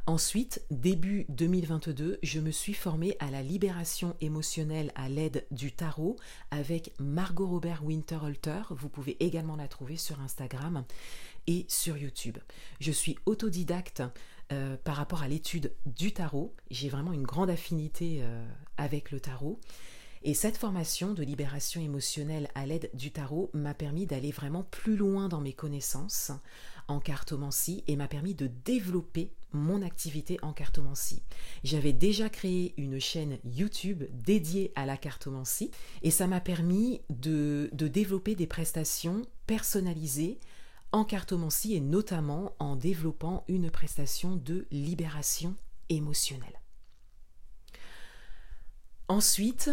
Ensuite, 0.09 0.65
début 0.71 1.27
2022, 1.31 2.21
je 2.23 2.39
me 2.39 2.53
suis 2.53 2.75
formée 2.75 3.17
à 3.19 3.29
la 3.29 3.43
libération 3.43 4.15
émotionnelle 4.21 4.93
à 4.95 5.09
l'aide 5.09 5.45
du 5.51 5.73
tarot 5.73 6.17
avec 6.53 6.93
Margot 7.01 7.49
Robert 7.49 7.85
Winterhalter. 7.85 8.63
Vous 8.71 8.89
pouvez 8.89 9.17
également 9.19 9.57
la 9.57 9.67
trouver 9.67 9.97
sur 9.97 10.21
Instagram 10.21 10.85
et 11.49 11.67
sur 11.69 11.97
YouTube. 11.97 12.39
Je 12.79 12.93
suis 12.93 13.19
autodidacte 13.27 14.05
euh, 14.53 14.77
par 14.77 14.95
rapport 14.95 15.23
à 15.23 15.29
l'étude 15.29 15.73
du 15.87 16.13
tarot. 16.13 16.55
J'ai 16.71 16.89
vraiment 16.89 17.13
une 17.13 17.25
grande 17.25 17.51
affinité 17.51 18.21
euh, 18.21 18.47
avec 18.77 19.11
le 19.11 19.19
tarot. 19.19 19.59
Et 20.29 20.35
cette 20.35 20.57
formation 20.57 21.15
de 21.15 21.23
libération 21.23 21.81
émotionnelle 21.81 22.51
à 22.57 22.67
l'aide 22.67 22.91
du 22.95 23.13
tarot 23.13 23.49
m'a 23.55 23.75
permis 23.75 24.07
d'aller 24.07 24.33
vraiment 24.33 24.65
plus 24.65 24.97
loin 24.97 25.29
dans 25.29 25.41
mes 25.41 25.53
connaissances 25.53 26.33
en 26.89 26.99
cartomancie 26.99 27.85
et 27.87 27.95
m'a 27.95 28.09
permis 28.09 28.35
de 28.35 28.49
développer 28.49 29.31
mon 29.53 29.83
activité 29.83 30.37
en 30.43 30.53
cartomancie. 30.53 31.23
J'avais 31.63 31.93
déjà 31.93 32.29
créé 32.29 32.75
une 32.77 32.99
chaîne 32.99 33.39
YouTube 33.45 34.03
dédiée 34.15 34.73
à 34.75 34.85
la 34.85 34.97
cartomancie 34.97 35.71
et 36.03 36.11
ça 36.11 36.27
m'a 36.27 36.41
permis 36.41 37.03
de, 37.09 37.71
de 37.73 37.87
développer 37.87 38.35
des 38.35 38.49
prestations 38.49 39.23
personnalisées 39.47 40.41
en 40.91 41.05
cartomancie 41.05 41.77
et 41.77 41.81
notamment 41.81 42.57
en 42.59 42.75
développant 42.75 43.45
une 43.47 43.71
prestation 43.71 44.35
de 44.35 44.67
libération 44.73 45.55
émotionnelle. 45.89 46.61
Ensuite, 49.07 49.71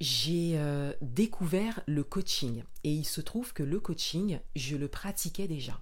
j'ai 0.00 0.52
euh, 0.54 0.94
découvert 1.02 1.82
le 1.86 2.02
coaching 2.02 2.64
et 2.84 2.92
il 2.92 3.04
se 3.04 3.20
trouve 3.20 3.52
que 3.52 3.62
le 3.62 3.78
coaching, 3.80 4.40
je 4.56 4.76
le 4.76 4.88
pratiquais 4.88 5.46
déjà. 5.46 5.80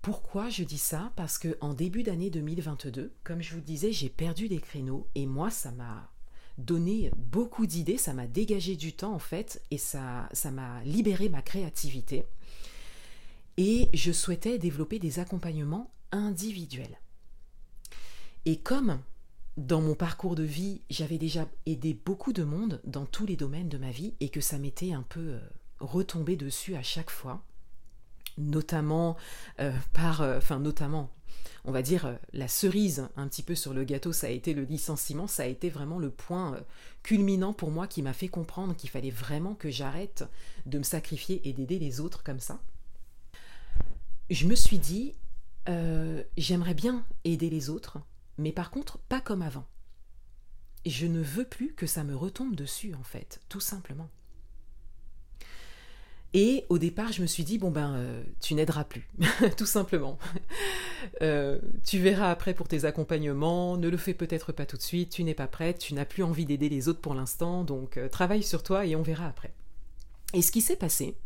Pourquoi 0.00 0.48
je 0.48 0.64
dis 0.64 0.78
ça? 0.78 1.12
Parce 1.16 1.38
que 1.38 1.56
en 1.60 1.74
début 1.74 2.02
d'année 2.02 2.30
2022, 2.30 3.12
comme 3.24 3.42
je 3.42 3.54
vous 3.54 3.60
disais, 3.60 3.92
j'ai 3.92 4.08
perdu 4.08 4.48
des 4.48 4.58
créneaux 4.58 5.08
et 5.14 5.26
moi 5.26 5.50
ça 5.50 5.72
m'a 5.72 6.10
donné 6.58 7.10
beaucoup 7.16 7.66
d'idées, 7.66 7.98
ça 7.98 8.12
m'a 8.12 8.26
dégagé 8.26 8.76
du 8.76 8.92
temps 8.92 9.14
en 9.14 9.18
fait 9.18 9.62
et 9.70 9.78
ça 9.78 10.28
ça 10.32 10.50
m'a 10.50 10.82
libéré 10.84 11.28
ma 11.28 11.42
créativité. 11.42 12.24
Et 13.56 13.88
je 13.92 14.12
souhaitais 14.12 14.58
développer 14.58 14.98
des 14.98 15.18
accompagnements 15.18 15.92
individuels. 16.10 16.98
Et 18.44 18.58
comme 18.58 19.00
dans 19.56 19.82
mon 19.82 19.94
parcours 19.94 20.34
de 20.34 20.42
vie, 20.42 20.80
j'avais 20.88 21.18
déjà 21.18 21.46
aidé 21.66 21.94
beaucoup 21.94 22.32
de 22.32 22.42
monde 22.42 22.80
dans 22.84 23.04
tous 23.04 23.26
les 23.26 23.36
domaines 23.36 23.68
de 23.68 23.78
ma 23.78 23.90
vie 23.90 24.14
et 24.20 24.30
que 24.30 24.40
ça 24.40 24.58
m'était 24.58 24.92
un 24.92 25.02
peu 25.02 25.20
euh, 25.20 25.40
retombé 25.78 26.36
dessus 26.36 26.74
à 26.74 26.82
chaque 26.82 27.10
fois, 27.10 27.44
notamment 28.38 29.16
euh, 29.60 29.72
par, 29.92 30.22
euh, 30.22 30.38
enfin 30.38 30.58
notamment, 30.58 31.10
on 31.64 31.72
va 31.72 31.82
dire 31.82 32.18
la 32.32 32.48
cerise 32.48 33.08
un 33.16 33.28
petit 33.28 33.42
peu 33.42 33.54
sur 33.54 33.74
le 33.74 33.84
gâteau, 33.84 34.12
ça 34.12 34.28
a 34.28 34.30
été 34.30 34.54
le 34.54 34.64
licenciement, 34.64 35.26
ça 35.26 35.42
a 35.42 35.46
été 35.46 35.68
vraiment 35.68 35.98
le 35.98 36.10
point 36.10 36.58
culminant 37.02 37.52
pour 37.52 37.70
moi 37.70 37.86
qui 37.86 38.00
m'a 38.00 38.14
fait 38.14 38.28
comprendre 38.28 38.74
qu'il 38.74 38.88
fallait 38.88 39.10
vraiment 39.10 39.54
que 39.54 39.70
j'arrête 39.70 40.24
de 40.64 40.78
me 40.78 40.82
sacrifier 40.82 41.46
et 41.46 41.52
d'aider 41.52 41.78
les 41.78 42.00
autres 42.00 42.22
comme 42.22 42.40
ça. 42.40 42.60
Je 44.30 44.46
me 44.46 44.54
suis 44.54 44.78
dit, 44.78 45.14
j'aimerais 46.36 46.74
bien 46.74 47.04
aider 47.24 47.50
les 47.50 47.70
autres, 47.70 47.98
mais 48.42 48.52
par 48.52 48.70
contre 48.70 48.98
pas 48.98 49.20
comme 49.20 49.42
avant. 49.42 49.66
Je 50.84 51.06
ne 51.06 51.22
veux 51.22 51.44
plus 51.44 51.74
que 51.74 51.86
ça 51.86 52.04
me 52.04 52.16
retombe 52.16 52.54
dessus 52.54 52.94
en 52.94 53.04
fait, 53.04 53.40
tout 53.48 53.60
simplement. 53.60 54.10
Et 56.34 56.64
au 56.70 56.78
départ, 56.78 57.12
je 57.12 57.20
me 57.20 57.26
suis 57.26 57.44
dit, 57.44 57.58
bon 57.58 57.70
ben, 57.70 57.94
euh, 57.94 58.22
tu 58.40 58.54
n'aideras 58.54 58.84
plus, 58.84 59.06
tout 59.56 59.66
simplement. 59.66 60.18
Euh, 61.20 61.58
tu 61.84 61.98
verras 61.98 62.30
après 62.30 62.54
pour 62.54 62.68
tes 62.68 62.86
accompagnements, 62.86 63.76
ne 63.76 63.88
le 63.88 63.96
fais 63.98 64.14
peut-être 64.14 64.50
pas 64.52 64.64
tout 64.64 64.78
de 64.78 64.82
suite, 64.82 65.10
tu 65.10 65.24
n'es 65.24 65.34
pas 65.34 65.46
prête, 65.46 65.78
tu 65.78 65.92
n'as 65.92 66.06
plus 66.06 66.22
envie 66.22 66.46
d'aider 66.46 66.70
les 66.70 66.88
autres 66.88 67.00
pour 67.00 67.14
l'instant, 67.14 67.64
donc 67.64 67.98
euh, 67.98 68.08
travaille 68.08 68.42
sur 68.42 68.62
toi 68.62 68.86
et 68.86 68.96
on 68.96 69.02
verra 69.02 69.26
après. 69.26 69.52
Et 70.32 70.40
ce 70.40 70.50
qui 70.50 70.62
s'est 70.62 70.76
passé, 70.76 71.16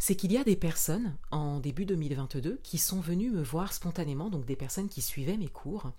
c'est 0.00 0.16
qu'il 0.16 0.32
y 0.32 0.38
a 0.38 0.44
des 0.44 0.56
personnes 0.56 1.14
en 1.30 1.60
début 1.60 1.84
2022 1.84 2.58
qui 2.62 2.78
sont 2.78 3.00
venues 3.00 3.30
me 3.30 3.42
voir 3.42 3.74
spontanément, 3.74 4.30
donc 4.30 4.46
des 4.46 4.56
personnes 4.56 4.88
qui 4.88 5.02
suivaient 5.02 5.36
mes 5.36 5.46
cours, 5.46 5.92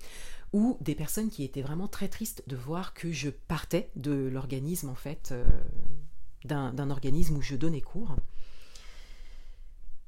ou 0.53 0.77
des 0.81 0.95
personnes 0.95 1.29
qui 1.29 1.43
étaient 1.43 1.61
vraiment 1.61 1.87
très 1.87 2.09
tristes 2.09 2.43
de 2.47 2.55
voir 2.55 2.95
que 2.95 3.11
je 3.11 3.29
partais 3.29 3.91
de 3.95 4.11
l'organisme 4.11 4.89
en 4.89 4.95
fait 4.95 5.33
d'un 6.43 6.89
organisme 6.89 7.37
où 7.37 7.41
je 7.43 7.55
donnais 7.55 7.81
cours. 7.81 8.15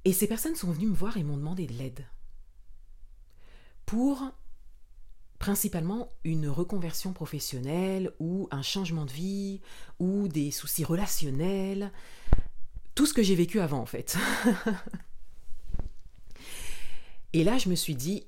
Et 0.05 0.11
ces 0.11 0.27
personnes 0.27 0.55
sont 0.55 0.71
venues 0.71 0.89
me 0.89 0.95
voir 0.95 1.15
et 1.17 1.23
m'ont 1.23 1.37
demandé 1.37 1.67
de 1.67 1.73
l'aide 1.73 2.03
pour 3.85 4.23
principalement 5.37 6.09
une 6.23 6.47
reconversion 6.49 7.13
professionnelle 7.13 8.11
ou 8.19 8.47
un 8.49 8.61
changement 8.63 9.05
de 9.05 9.11
vie 9.11 9.61
ou 9.99 10.27
des 10.27 10.51
soucis 10.51 10.83
relationnels, 10.83 11.91
tout 12.95 13.05
ce 13.05 13.13
que 13.13 13.23
j'ai 13.23 13.35
vécu 13.35 13.59
avant 13.59 13.79
en 13.79 13.85
fait. 13.85 14.17
et 17.33 17.43
là, 17.43 17.57
je 17.57 17.69
me 17.69 17.75
suis 17.75 17.95
dit, 17.95 18.25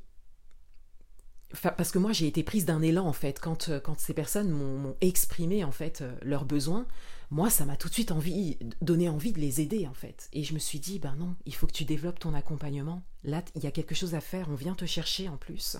parce 1.77 1.91
que 1.91 1.99
moi 1.99 2.11
j'ai 2.11 2.27
été 2.27 2.43
prise 2.43 2.65
d'un 2.65 2.81
élan 2.81 3.05
en 3.05 3.13
fait 3.13 3.39
quand, 3.39 3.69
euh, 3.69 3.79
quand 3.79 3.99
ces 3.99 4.13
personnes 4.13 4.49
m'ont 4.49 4.95
exprimé 5.01 5.63
en 5.63 5.71
fait 5.71 6.01
euh, 6.01 6.13
leurs 6.21 6.45
besoins 6.45 6.85
moi 7.31 7.49
ça 7.49 7.65
m'a 7.65 7.77
tout 7.77 7.89
de 7.89 7.93
suite 7.93 8.11
envie 8.11 8.57
donné 8.81 9.09
envie 9.09 9.33
de 9.33 9.39
les 9.39 9.61
aider 9.61 9.87
en 9.87 9.93
fait. 9.93 10.29
Et 10.33 10.43
je 10.43 10.53
me 10.53 10.59
suis 10.59 10.79
dit 10.79 10.99
ben 10.99 11.15
non 11.17 11.35
il 11.45 11.55
faut 11.55 11.67
que 11.67 11.73
tu 11.73 11.85
développes 11.85 12.19
ton 12.19 12.33
accompagnement. 12.33 13.03
Là 13.23 13.43
il 13.55 13.63
y 13.63 13.67
a 13.67 13.71
quelque 13.71 13.95
chose 13.95 14.15
à 14.15 14.21
faire 14.21 14.47
on 14.49 14.55
vient 14.55 14.75
te 14.75 14.85
chercher 14.85 15.27
en 15.27 15.37
plus. 15.37 15.77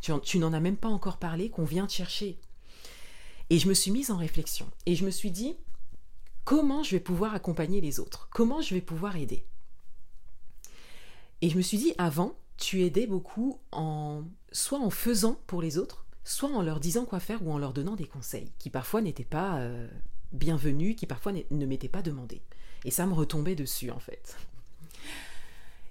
Tu, 0.00 0.12
tu 0.22 0.38
n'en 0.38 0.52
as 0.52 0.60
même 0.60 0.76
pas 0.76 0.88
encore 0.88 1.18
parlé 1.18 1.50
qu'on 1.50 1.64
vient 1.64 1.86
te 1.86 1.92
chercher. 1.92 2.38
Et 3.50 3.58
je 3.58 3.68
me 3.68 3.74
suis 3.74 3.90
mise 3.90 4.10
en 4.10 4.16
réflexion. 4.16 4.66
Et 4.86 4.94
je 4.94 5.04
me 5.04 5.10
suis 5.10 5.30
dit 5.30 5.56
comment 6.46 6.84
je 6.84 6.92
vais 6.92 7.00
pouvoir 7.00 7.34
accompagner 7.34 7.82
les 7.82 8.00
autres? 8.00 8.28
Comment 8.32 8.62
je 8.62 8.74
vais 8.74 8.80
pouvoir 8.80 9.16
aider? 9.16 9.44
Et 11.42 11.50
je 11.50 11.56
me 11.56 11.62
suis 11.62 11.76
dit 11.76 11.92
avant 11.98 12.38
tu 12.56 12.82
aidais 12.82 13.06
beaucoup 13.06 13.60
en 13.72 14.22
soit 14.52 14.78
en 14.78 14.88
faisant 14.88 15.38
pour 15.46 15.60
les 15.60 15.76
autres, 15.76 16.06
soit 16.24 16.48
en 16.48 16.62
leur 16.62 16.80
disant 16.80 17.04
quoi 17.04 17.20
faire 17.20 17.46
ou 17.46 17.52
en 17.52 17.58
leur 17.58 17.74
donnant 17.74 17.96
des 17.96 18.06
conseils, 18.06 18.52
qui 18.58 18.70
parfois 18.70 19.02
n'étaient 19.02 19.24
pas 19.24 19.58
euh, 19.58 19.88
bienvenus, 20.32 20.96
qui 20.96 21.04
parfois 21.04 21.32
ne 21.32 21.66
m'étaient 21.66 21.88
pas 21.88 22.00
demandés. 22.00 22.40
Et 22.84 22.90
ça 22.90 23.06
me 23.06 23.12
retombait 23.12 23.56
dessus 23.56 23.90
en 23.90 23.98
fait. 23.98 24.36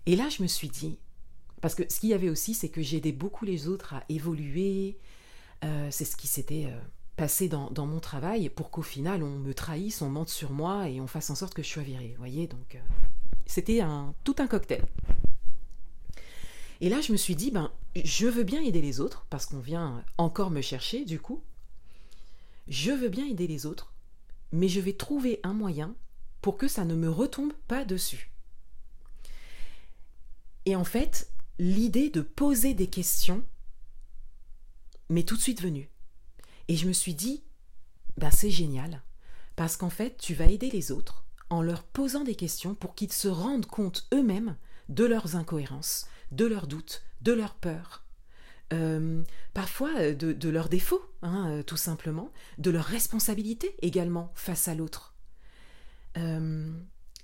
Et 0.07 0.15
là, 0.15 0.29
je 0.29 0.41
me 0.41 0.47
suis 0.47 0.69
dit, 0.69 0.97
parce 1.61 1.75
que 1.75 1.83
ce 1.91 1.99
qu'il 1.99 2.09
y 2.09 2.13
avait 2.13 2.29
aussi, 2.29 2.53
c'est 2.53 2.69
que 2.69 2.81
j'aidais 2.81 3.11
beaucoup 3.11 3.43
les 3.43 3.67
autres 3.67 3.93
à 3.93 4.03
évoluer. 4.07 4.97
Euh, 5.63 5.89
c'est 5.91 6.05
ce 6.05 6.15
qui 6.15 6.27
s'était 6.27 6.67
euh, 6.67 6.79
passé 7.15 7.47
dans, 7.47 7.85
mon 7.85 7.99
travail 7.99 8.49
pour 8.49 8.71
qu'au 8.71 8.81
final, 8.81 9.23
on 9.23 9.29
me 9.29 9.53
trahisse, 9.53 10.01
on 10.01 10.09
mente 10.09 10.29
sur 10.29 10.51
moi 10.51 10.89
et 10.89 10.99
on 10.99 11.07
fasse 11.07 11.29
en 11.29 11.35
sorte 11.35 11.53
que 11.53 11.63
je 11.63 11.69
sois 11.69 11.83
virée. 11.83 12.15
Voyez, 12.17 12.47
donc 12.47 12.77
c'était 13.45 13.81
un, 13.81 14.13
tout 14.23 14.35
un 14.39 14.47
cocktail. 14.47 14.83
Et 16.81 16.89
là, 16.89 17.01
je 17.01 17.11
me 17.11 17.17
suis 17.17 17.35
dit, 17.35 17.51
ben, 17.51 17.71
je 17.95 18.27
veux 18.27 18.43
bien 18.43 18.61
aider 18.61 18.81
les 18.81 18.99
autres, 18.99 19.25
parce 19.29 19.45
qu'on 19.45 19.59
vient 19.59 20.03
encore 20.17 20.51
me 20.51 20.61
chercher, 20.61 21.05
du 21.05 21.19
coup. 21.19 21.41
Je 22.67 22.91
veux 22.91 23.09
bien 23.09 23.25
aider 23.25 23.47
les 23.47 23.65
autres, 23.65 23.93
mais 24.51 24.67
je 24.67 24.81
vais 24.81 24.93
trouver 24.93 25.39
un 25.43 25.53
moyen 25.53 25.95
pour 26.41 26.57
que 26.57 26.67
ça 26.67 26.83
ne 26.83 26.95
me 26.95 27.09
retombe 27.09 27.53
pas 27.67 27.85
dessus. 27.85 28.31
Et 30.65 30.75
en 30.75 30.83
fait, 30.83 31.31
l'idée 31.59 32.09
de 32.09 32.21
poser 32.21 32.73
des 32.73 32.87
questions 32.87 33.43
m'est 35.09 35.27
tout 35.27 35.37
de 35.37 35.41
suite 35.41 35.61
venue. 35.61 35.89
Et 36.67 36.75
je 36.75 36.87
me 36.87 36.93
suis 36.93 37.13
dit, 37.13 37.43
ben 38.17 38.31
c'est 38.31 38.49
génial, 38.49 39.03
parce 39.55 39.77
qu'en 39.77 39.89
fait, 39.89 40.17
tu 40.17 40.33
vas 40.33 40.45
aider 40.45 40.69
les 40.69 40.91
autres 40.91 41.25
en 41.49 41.61
leur 41.61 41.83
posant 41.83 42.23
des 42.23 42.35
questions 42.35 42.75
pour 42.75 42.95
qu'ils 42.95 43.13
se 43.13 43.27
rendent 43.27 43.67
compte 43.67 44.07
eux-mêmes 44.13 44.57
de 44.89 45.05
leurs 45.05 45.35
incohérences, 45.35 46.07
de 46.31 46.45
leurs 46.45 46.67
doutes, 46.67 47.03
de 47.21 47.33
leurs 47.33 47.55
peurs, 47.55 48.05
euh, 48.73 49.23
parfois 49.53 49.91
euh, 49.99 50.15
de, 50.15 50.49
leurs 50.49 50.69
défauts, 50.69 51.03
hein, 51.21 51.49
euh, 51.49 51.63
tout 51.63 51.77
simplement, 51.77 52.31
de 52.57 52.71
leurs 52.71 52.85
responsabilités 52.85 53.75
également 53.81 54.31
face 54.35 54.67
à 54.67 54.75
l'autre, 54.75 55.13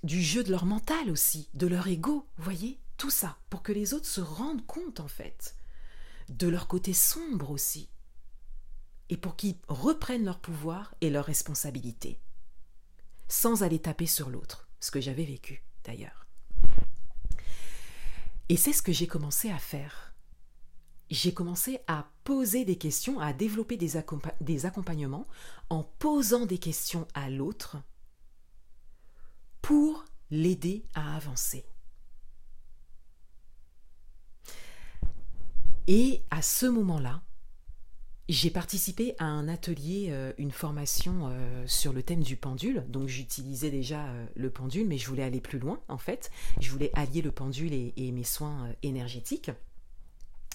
du 0.02 0.22
jeu 0.22 0.44
de 0.44 0.50
leur 0.50 0.66
mental 0.66 1.10
aussi, 1.10 1.48
de 1.54 1.66
leur 1.66 1.86
ego, 1.86 2.26
voyez, 2.36 2.78
tout 2.98 3.08
ça, 3.08 3.38
pour 3.48 3.62
que 3.62 3.72
les 3.72 3.94
autres 3.94 4.06
se 4.06 4.20
rendent 4.20 4.66
compte 4.66 5.00
en 5.00 5.08
fait, 5.08 5.56
de 6.28 6.46
leur 6.46 6.68
côté 6.68 6.92
sombre 6.92 7.50
aussi, 7.50 7.88
et 9.08 9.16
pour 9.16 9.36
qu'ils 9.36 9.56
reprennent 9.68 10.24
leur 10.24 10.38
pouvoir 10.38 10.94
et 11.00 11.10
leur 11.10 11.24
responsabilité, 11.24 12.20
sans 13.28 13.62
aller 13.62 13.78
taper 13.78 14.06
sur 14.06 14.30
l'autre, 14.30 14.68
ce 14.80 14.90
que 14.90 15.00
j'avais 15.00 15.24
vécu 15.24 15.62
d'ailleurs. 15.84 16.26
Et 18.48 18.56
c'est 18.56 18.72
ce 18.72 18.82
que 18.82 18.92
j'ai 18.92 19.06
commencé 19.06 19.50
à 19.50 19.58
faire. 19.58 20.14
J'ai 21.10 21.34
commencé 21.34 21.80
à 21.86 22.08
poser 22.24 22.64
des 22.64 22.76
questions, 22.76 23.20
à 23.20 23.32
développer 23.32 23.76
des, 23.76 23.96
accompagnements 24.66 25.26
en 25.68 25.82
posant 25.82 26.46
des 26.46 26.58
questions 26.58 27.06
à 27.14 27.28
l'autre 27.28 27.76
pour 29.60 30.04
l'aider 30.30 30.84
à 30.94 31.16
avancer. 31.16 31.64
Et 35.86 36.22
à 36.30 36.42
ce 36.42 36.66
moment-là, 36.66 37.22
j'ai 38.28 38.50
participé 38.50 39.14
à 39.18 39.24
un 39.24 39.48
atelier, 39.48 40.08
euh, 40.10 40.32
une 40.38 40.52
formation 40.52 41.28
euh, 41.28 41.64
sur 41.66 41.92
le 41.92 42.02
thème 42.02 42.22
du 42.22 42.36
pendule. 42.36 42.84
Donc 42.88 43.08
j'utilisais 43.08 43.70
déjà 43.70 44.06
euh, 44.06 44.26
le 44.36 44.50
pendule, 44.50 44.86
mais 44.86 44.96
je 44.96 45.08
voulais 45.08 45.24
aller 45.24 45.40
plus 45.40 45.58
loin 45.58 45.80
en 45.88 45.98
fait. 45.98 46.30
Je 46.60 46.70
voulais 46.70 46.90
allier 46.94 47.20
le 47.20 47.32
pendule 47.32 47.72
et, 47.72 48.12
mes 48.12 48.24
soins 48.24 48.68
énergétiques. 48.82 49.50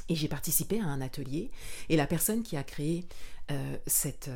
Et 0.09 0.15
j'ai 0.15 0.29
participé 0.29 0.79
à 0.79 0.85
un 0.85 1.01
atelier. 1.01 1.51
Et 1.89 1.97
la 1.97 2.07
personne 2.07 2.41
qui 2.41 2.55
a 2.55 2.63
créé 2.63 3.05
cet 3.85 4.29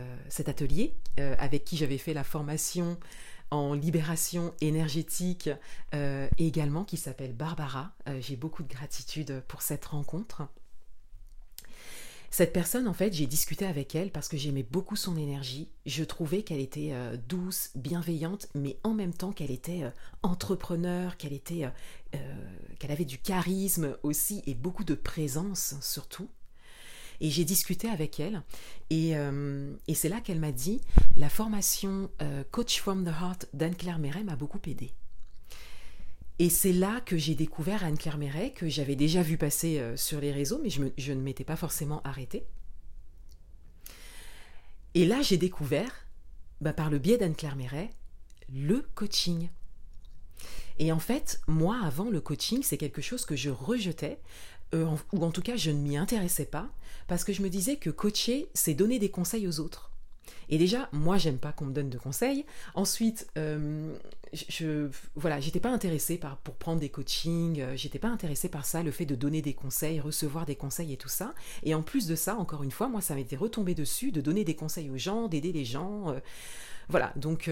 atelier, 0.46 0.94
avec 1.18 1.64
qui 1.64 1.78
j'avais 1.78 1.98
fait 1.98 2.14
la 2.14 2.26
formation 2.26 2.98
en 3.52 3.74
libération 3.74 4.54
énergétique 4.60 5.50
également, 6.38 6.84
qui 6.84 6.98
s'appelle 6.98 7.34
Barbara, 7.34 7.94
j'ai 8.20 8.36
beaucoup 8.36 8.64
de 8.64 8.68
gratitude 8.68 9.42
pour 9.48 9.62
cette 9.62 9.86
rencontre. 9.86 10.44
Cette 12.34 12.54
personne, 12.54 12.88
en 12.88 12.94
fait, 12.94 13.12
j'ai 13.12 13.28
discuté 13.28 13.66
avec 13.66 13.94
elle 13.94 14.10
parce 14.10 14.30
que 14.30 14.38
j'aimais 14.38 14.64
beaucoup 14.64 14.96
son 14.96 15.18
énergie. 15.18 15.70
Je 15.86 16.06
trouvais 16.06 16.44
qu'elle 16.44 16.62
était 16.62 16.92
euh, 16.94 17.18
douce, 17.28 17.72
bienveillante, 17.76 18.48
mais 18.56 18.78
en 18.84 18.94
même 18.94 19.14
temps 19.14 19.34
qu'elle 19.34 19.52
était 19.52 19.84
euh, 19.84 19.90
entrepreneur, 20.24 21.18
qu'elle 21.18 21.34
était, 21.34 21.66
euh, 22.16 22.18
qu'elle 22.80 22.92
avait 22.92 23.04
du 23.04 23.18
charisme 23.18 23.98
aussi 24.04 24.44
et 24.48 24.56
beaucoup 24.56 24.86
de 24.86 24.96
présence 24.96 25.76
surtout. 25.82 26.30
Et 27.20 27.30
j'ai 27.30 27.44
discuté 27.44 27.90
avec 27.90 28.20
elle 28.22 28.42
et, 28.90 29.14
c'est 29.94 30.10
là 30.10 30.22
qu'elle 30.22 30.40
m'a 30.40 30.52
dit 30.52 30.82
la 31.18 31.30
formation 31.30 32.10
Coach 32.50 32.80
from 32.80 33.06
the 33.06 33.10
Heart 33.10 33.50
d'Anne-Claire 33.54 34.00
Méret 34.00 34.24
m'a 34.24 34.36
beaucoup 34.36 34.60
aidée. 34.66 34.92
Et 36.42 36.50
c'est 36.50 36.74
là 36.74 37.02
que 37.02 37.18
j'ai 37.18 37.36
découvert 37.36 37.84
Anne-Claire 37.84 38.18
Méret, 38.18 38.52
que 38.52 38.68
j'avais 38.68 38.96
déjà 38.96 39.22
vu 39.22 39.38
passer 39.38 39.78
euh, 39.78 39.96
sur 39.96 40.20
les 40.20 40.32
réseaux, 40.32 40.60
mais 40.64 40.72
je, 40.72 41.14
ne 41.14 41.22
m'étais 41.22 41.44
pas 41.44 41.56
forcément 41.56 42.02
arrêtée. 42.04 42.48
Et 44.96 45.06
là, 45.06 45.22
j'ai 45.22 45.38
découvert, 45.38 46.08
bah, 46.60 46.74
par 46.74 46.90
le 46.90 46.98
biais 46.98 47.20
d'Anne-Claire 47.20 47.56
Méret, 47.56 47.92
le 48.52 48.82
coaching. 48.96 49.50
Et 50.80 50.92
en 50.92 50.98
fait, 50.98 51.42
moi, 51.46 51.80
avant 51.84 52.10
le 52.10 52.22
coaching, 52.22 52.64
c'est 52.64 52.80
quelque 52.80 53.04
chose 53.04 53.24
que 53.24 53.36
je 53.36 53.52
rejetais, 53.52 54.20
euh, 54.74 54.88
ou 55.14 55.24
en 55.24 55.30
tout 55.30 55.44
cas, 55.44 55.58
je 55.58 55.70
ne 55.70 55.78
m'y 55.78 55.96
intéressais 55.96 56.46
pas, 56.46 56.72
parce 57.08 57.24
que 57.24 57.34
je 57.34 57.44
me 57.44 57.52
disais 57.52 57.76
que 57.76 57.92
coacher, 57.92 58.50
c'est 58.56 58.74
donner 58.74 58.98
des 58.98 59.12
conseils 59.12 59.48
aux 59.48 59.60
autres. 59.60 59.91
Et 60.50 60.58
déjà, 60.58 60.90
moi, 60.92 61.18
j'aime 61.18 61.38
pas 61.38 61.52
qu'on 61.52 61.66
me 61.66 61.74
donne 61.74 61.90
de 61.90 61.98
conseils. 61.98 62.46
Ensuite, 62.76 63.28
euh, 63.38 63.96
je, 64.34 64.90
voilà, 65.16 65.40
j'étais 65.40 65.60
pas 65.60 65.72
intéressée 65.72 66.18
par, 66.18 66.38
pour 66.38 66.56
prendre 66.56 66.80
des 66.80 66.90
coachings, 66.90 67.62
euh, 67.62 67.76
j'étais 67.76 68.00
pas 68.00 68.10
intéressée 68.10 68.50
par 68.50 68.66
ça, 68.66 68.84
le 68.84 68.92
fait 68.92 69.06
de 69.06 69.16
donner 69.16 69.42
des 69.42 69.54
conseils, 69.54 70.00
recevoir 70.00 70.46
des 70.46 70.56
conseils 70.56 70.94
et 70.94 70.98
tout 70.98 71.10
ça. 71.10 71.34
Et 71.64 71.74
en 71.74 71.82
plus 71.82 72.08
de 72.08 72.16
ça, 72.16 72.36
encore 72.36 72.64
une 72.64 72.72
fois, 72.72 72.88
moi, 72.88 73.02
ça 73.02 73.16
m'était 73.16 73.36
retombé 73.36 73.76
dessus 73.76 74.12
de 74.12 74.22
donner 74.22 74.44
des 74.44 74.56
conseils 74.56 74.90
aux 74.90 74.98
gens, 74.98 75.28
d'aider 75.28 75.52
les 75.52 75.66
gens. 75.66 76.10
Euh, 76.12 76.20
voilà, 76.90 77.14
donc 77.16 77.50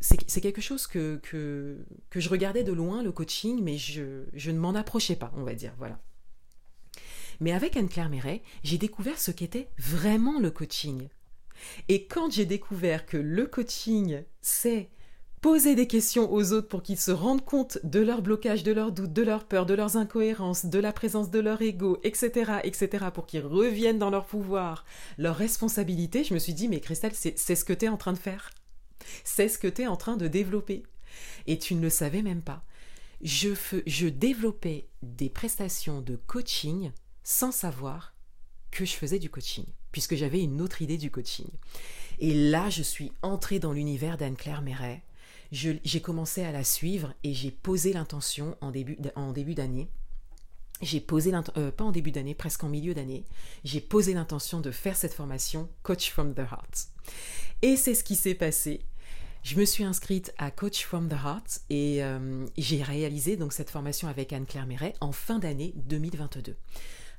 c'est 0.00 0.40
quelque 0.40 0.60
chose 0.60 0.88
que, 0.88 1.20
que, 1.22 1.76
je 2.16 2.28
regardais 2.28 2.64
de 2.64 2.72
loin, 2.72 3.04
le 3.04 3.12
coaching, 3.12 3.60
mais 3.62 3.78
je, 3.78 4.24
je 4.32 4.50
ne 4.50 4.58
m'en 4.58 4.74
approchais 4.74 5.14
pas, 5.14 5.30
on 5.36 5.44
va 5.44 5.54
dire, 5.54 5.72
voilà. 5.78 6.00
Mais 7.40 7.52
avec 7.52 7.76
Anne-Claire 7.76 8.08
Méret, 8.08 8.42
j'ai 8.64 8.78
découvert 8.78 9.18
ce 9.18 9.30
qu'était 9.30 9.68
vraiment 9.78 10.40
le 10.40 10.50
coaching. 10.50 11.08
Et 11.88 12.06
quand 12.06 12.30
j'ai 12.30 12.46
découvert 12.46 13.06
que 13.06 13.16
le 13.16 13.46
coaching, 13.46 14.22
c'est 14.40 14.90
poser 15.44 15.74
des 15.74 15.86
questions 15.86 16.32
aux 16.32 16.52
autres 16.52 16.68
pour 16.68 16.82
qu'ils 16.82 16.98
se 16.98 17.10
rendent 17.10 17.44
compte 17.44 17.78
de 17.84 18.00
leurs 18.00 18.22
blocages, 18.22 18.62
de 18.62 18.72
leurs 18.72 18.92
doutes, 18.92 19.12
de 19.12 19.20
leurs 19.20 19.44
peurs, 19.44 19.66
de 19.66 19.74
leurs 19.74 19.98
incohérences, 19.98 20.64
de 20.64 20.78
la 20.78 20.90
présence 20.90 21.30
de 21.30 21.38
leur 21.38 21.60
ego, 21.60 21.98
etc., 22.02 22.60
etc., 22.64 23.08
pour 23.12 23.26
qu'ils 23.26 23.44
reviennent 23.44 23.98
dans 23.98 24.08
leur 24.08 24.24
pouvoir, 24.24 24.86
leur 25.18 25.36
responsabilité, 25.36 26.24
je 26.24 26.32
me 26.32 26.38
suis 26.38 26.54
dit, 26.54 26.66
mais 26.66 26.80
Christelle, 26.80 27.12
c'est 27.14 27.36
ce 27.36 27.64
que 27.66 27.74
tu 27.74 27.84
es 27.84 27.90
en 27.90 27.98
train 27.98 28.14
de 28.14 28.18
faire. 28.18 28.52
C'est 29.22 29.48
ce 29.48 29.58
que 29.58 29.68
tu 29.68 29.82
es 29.82 29.86
en 29.86 29.98
train 29.98 30.16
de 30.16 30.28
développer. 30.28 30.82
Et 31.46 31.58
tu 31.58 31.74
ne 31.74 31.82
le 31.82 31.90
savais 31.90 32.22
même 32.22 32.40
pas. 32.40 32.64
Je, 33.20 33.50
je 33.86 34.08
développais 34.08 34.88
des 35.02 35.28
prestations 35.28 36.00
de 36.00 36.16
coaching 36.16 36.90
sans 37.22 37.52
savoir 37.52 38.14
que 38.70 38.86
je 38.86 38.94
faisais 38.94 39.18
du 39.18 39.28
coaching 39.28 39.66
puisque 39.94 40.16
j'avais 40.16 40.42
une 40.42 40.60
autre 40.60 40.82
idée 40.82 40.98
du 40.98 41.08
coaching. 41.08 41.46
Et 42.18 42.34
là, 42.34 42.68
je 42.68 42.82
suis 42.82 43.12
entrée 43.22 43.60
dans 43.60 43.72
l'univers 43.72 44.18
d'Anne-Claire 44.18 44.60
Méret. 44.60 45.04
J'ai 45.52 46.00
commencé 46.00 46.42
à 46.42 46.50
la 46.50 46.64
suivre 46.64 47.14
et 47.22 47.32
j'ai 47.32 47.52
posé 47.52 47.92
l'intention 47.92 48.56
en 48.60 48.72
début, 48.72 49.54
d'année. 49.54 49.88
J'ai 50.82 50.98
posé 51.00 51.32
euh, 51.32 51.70
pas 51.70 51.84
en 51.84 51.92
début 51.92 52.10
d'année, 52.10 52.34
presque 52.34 52.64
en 52.64 52.68
milieu 52.68 52.92
d'année, 52.92 53.24
j'ai 53.62 53.80
posé 53.80 54.14
l'intention 54.14 54.60
de 54.60 54.72
faire 54.72 54.96
cette 54.96 55.14
formation 55.14 55.68
Coach 55.84 56.10
from 56.10 56.34
the 56.34 56.40
Heart. 56.40 56.88
Et 57.62 57.76
c'est 57.76 57.94
ce 57.94 58.02
qui 58.02 58.16
s'est 58.16 58.34
passé. 58.34 58.80
Je 59.44 59.56
me 59.56 59.64
suis 59.64 59.84
inscrite 59.84 60.34
à 60.38 60.50
Coach 60.50 60.84
from 60.84 61.08
the 61.08 61.12
Heart 61.12 61.60
et 61.70 62.02
euh, 62.02 62.44
j'ai 62.58 62.82
réalisé 62.82 63.36
donc 63.36 63.52
cette 63.52 63.70
formation 63.70 64.08
avec 64.08 64.32
Anne-Claire 64.32 64.66
Méret 64.66 64.94
en 65.00 65.12
fin 65.12 65.38
d'année 65.38 65.72
2022. 65.76 66.56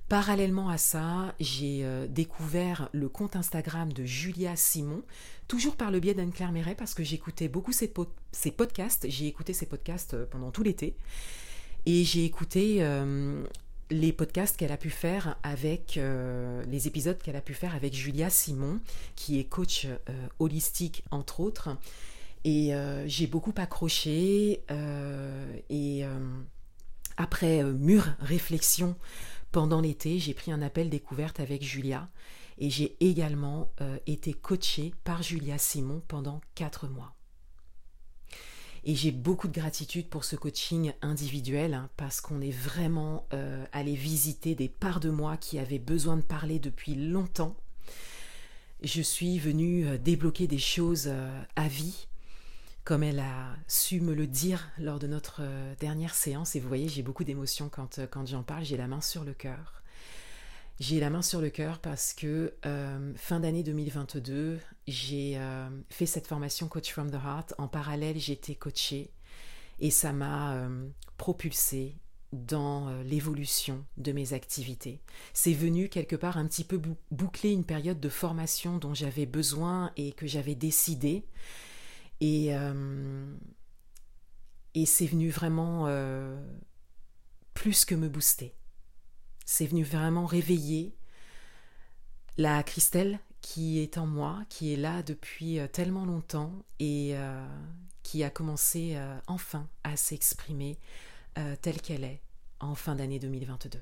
Parallèlement 0.07 0.69
à 0.69 0.77
ça, 0.77 1.33
j'ai 1.39 1.79
euh, 1.83 2.05
découvert 2.07 2.89
le 2.91 3.09
compte 3.09 3.35
Instagram 3.35 3.91
de 3.91 4.03
Julia 4.03 4.55
Simon, 4.55 5.01
toujours 5.47 5.75
par 5.75 5.89
le 5.89 5.99
biais 5.99 6.13
d'Anne-Claire 6.13 6.51
Méret, 6.51 6.75
parce 6.75 6.93
que 6.93 7.03
j'écoutais 7.03 7.47
beaucoup 7.47 7.71
ses, 7.71 7.87
podcasts. 8.51 9.09
J'ai 9.09 9.25
écouté 9.25 9.53
ses 9.53 9.65
podcasts 9.65 10.13
euh, 10.13 10.27
pendant 10.29 10.51
tout 10.51 10.61
l'été. 10.61 10.95
Et 11.87 12.03
j'ai 12.03 12.23
écouté 12.23 12.77
euh, 12.81 13.43
les 13.89 14.13
podcasts 14.13 14.57
qu'elle 14.57 14.71
a 14.71 14.77
pu 14.77 14.91
faire 14.91 15.37
avec 15.41 15.99
les 16.67 16.87
épisodes 16.87 17.19
qu'elle 17.19 17.35
a 17.35 17.41
pu 17.41 17.53
faire 17.53 17.75
avec 17.75 17.93
Julia 17.93 18.31
Simon, 18.31 18.79
qui 19.15 19.39
est 19.39 19.43
coach 19.43 19.87
holistique 20.39 21.03
entre 21.11 21.41
autres. 21.41 21.77
Et 22.43 22.71
j'ai 23.05 23.27
beaucoup 23.27 23.53
accroché. 23.55 24.63
et 25.69 26.03
après 27.17 27.63
mûre 27.63 28.15
réflexion, 28.19 28.95
pendant 29.55 29.79
l'été, 29.79 30.19
j'ai 30.19 30.33
pris 30.33 30.51
un 30.51 30.61
appel 30.61 30.89
découverte 30.89 31.39
avec 31.39 31.63
Julia 31.63 32.09
et 32.57 32.69
j'ai 32.69 32.97
également 32.99 33.71
euh, 33.79 33.97
été 34.05 34.33
coachée 34.33 34.93
par 35.05 35.23
Julia 35.23 35.57
Simon 35.57 36.01
pendant 36.09 36.41
quatre 36.55 36.89
mois. 36.89 37.15
Et 38.83 38.95
j'ai 38.95 39.11
beaucoup 39.11 39.47
de 39.47 39.53
gratitude 39.53 40.09
pour 40.09 40.25
ce 40.25 40.35
coaching 40.35 40.91
individuel 41.01 41.73
hein, 41.73 41.89
parce 41.95 42.19
qu'on 42.19 42.41
est 42.41 42.51
vraiment 42.51 43.27
euh, 43.31 43.65
allé 43.71 43.95
visiter 43.95 44.55
des 44.55 44.67
parts 44.67 44.99
de 44.99 45.09
moi 45.09 45.37
qui 45.37 45.57
avaient 45.57 45.79
besoin 45.79 46.17
de 46.17 46.21
parler 46.21 46.59
depuis 46.59 46.95
longtemps. 46.95 47.55
Je 48.83 49.01
suis 49.01 49.39
venue 49.39 49.87
euh, 49.87 49.97
débloquer 49.97 50.47
des 50.47 50.59
choses 50.59 51.09
à 51.55 51.67
vie 51.69 52.07
comme 52.85 53.01
elle 53.01 53.19
a 53.19 53.57
su 53.67 53.99
me 53.99 54.13
le 54.13 54.27
dire 54.27 54.69
lors 54.77 54.99
de 54.99 55.07
notre 55.07 55.39
euh, 55.41 55.73
dernière 55.79 56.13
séance. 56.13 56.55
Et 56.55 56.59
vous 56.59 56.67
voyez, 56.67 56.87
j'ai 56.87 57.01
beaucoup 57.01 57.23
d'émotions 57.23 57.67
quand, 57.67 57.97
euh, 57.97 58.07
quand 58.07 58.27
j'en 58.27 58.43
parle, 58.43 58.63
j'ai 58.63 58.77
la 58.77 58.87
main 58.87 59.01
sur 59.01 59.23
le 59.23 59.33
cœur. 59.33 59.81
J'ai 60.79 60.99
la 60.99 61.09
main 61.09 61.23
sur 61.23 61.41
le 61.41 61.49
cœur 61.49 61.79
parce 61.79 62.13
que 62.13 62.53
euh, 62.65 63.13
fin 63.15 63.39
d'année 63.39 63.63
2022, 63.63 64.59
j'ai 64.87 65.39
fait 65.89 66.05
cette 66.05 66.27
formation 66.27 66.67
Coach 66.67 66.91
from 66.91 67.09
the 67.09 67.15
Heart. 67.15 67.55
En 67.57 67.67
parallèle, 67.67 68.17
été 68.17 68.55
coachée 68.55 69.09
et 69.79 69.89
ça 69.89 70.11
m'a 70.11 70.67
propulsée 71.15 71.95
dans 72.33 72.89
l'évolution 73.03 73.85
de 73.95 74.11
mes 74.11 74.33
activités. 74.33 74.99
C'est 75.33 75.53
venu 75.53 75.87
quelque 75.87 76.17
part 76.17 76.35
un 76.35 76.45
petit 76.45 76.65
peu 76.65 76.81
boucler 77.09 77.51
une 77.51 77.63
période 77.63 78.01
de 78.01 78.09
formation 78.09 78.77
dont 78.77 78.93
j'avais 78.93 79.25
besoin 79.25 79.93
et 79.95 80.11
que 80.11 80.27
j'avais 80.27 80.55
décidé 80.55 81.23
et, 82.21 82.55
euh, 82.55 83.35
et 84.73 84.85
c'est 84.85 85.07
venu 85.07 85.29
vraiment 85.29 85.87
euh, 85.87 86.35
plus 87.53 87.85
que 87.85 87.95
me 87.95 88.09
booster. 88.09 88.55
C'est 89.45 89.67
venu 89.67 89.83
vraiment 89.83 90.25
réveiller 90.25 90.95
la 92.37 92.63
Christelle 92.63 93.19
qui 93.41 93.79
est 93.79 93.97
en 93.97 94.07
moi, 94.07 94.43
qui 94.49 94.73
est 94.73 94.77
là 94.77 95.03
depuis 95.03 95.59
euh, 95.59 95.67
tellement 95.67 96.05
longtemps 96.05 96.51
et 96.79 97.15
qui 98.03 98.23
a 98.23 98.29
commencé 98.29 98.97
enfin 99.25 99.67
à 99.83 99.97
s'exprimer 99.97 100.77
telle 101.61 101.81
qu'elle 101.81 102.03
est 102.03 102.21
en 102.59 102.75
fin 102.75 102.95
d'année 102.95 103.17
2022. 103.17 103.81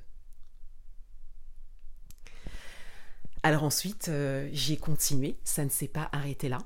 Alors 3.42 3.64
ensuite, 3.64 4.10
j'ai 4.52 4.78
continué, 4.78 5.36
ça 5.44 5.62
ne 5.62 5.68
s'est 5.68 5.88
pas 5.88 6.08
arrêté 6.12 6.48
là. 6.48 6.58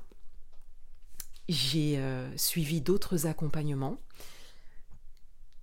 J'ai 1.49 1.97
euh, 1.97 2.29
suivi 2.37 2.79
d'autres 2.79 3.25
accompagnements. 3.27 3.99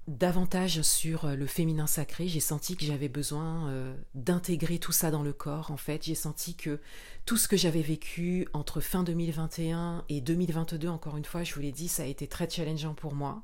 davantage 0.07 0.83
sur 0.83 1.27
le 1.29 1.47
féminin 1.47 1.87
sacré. 1.87 2.29
J'ai 2.29 2.41
senti 2.41 2.77
que 2.77 2.85
j'avais 2.85 3.09
besoin 3.09 3.73
d'intégrer 4.15 4.79
tout 4.79 4.93
ça 4.93 5.11
dans 5.11 5.23
le 5.23 5.33
corps. 5.33 5.71
En 5.71 5.77
fait, 5.77 6.05
j'ai 6.05 6.15
senti 6.15 6.55
que 6.55 6.81
tout 7.25 7.37
ce 7.37 7.49
que 7.49 7.57
j'avais 7.57 7.83
vécu 7.83 8.47
entre 8.53 8.81
fin 8.81 9.03
2021 9.03 10.05
et 10.09 10.21
2022, 10.21 10.89
encore 10.89 11.17
une 11.17 11.25
fois, 11.25 11.43
je 11.43 11.55
vous 11.55 11.61
l'ai 11.61 11.73
dit, 11.73 11.89
ça 11.89 12.05
a 12.05 12.07
été 12.07 12.29
très 12.29 12.49
challengeant 12.49 12.95
pour 12.95 13.15
moi. 13.15 13.43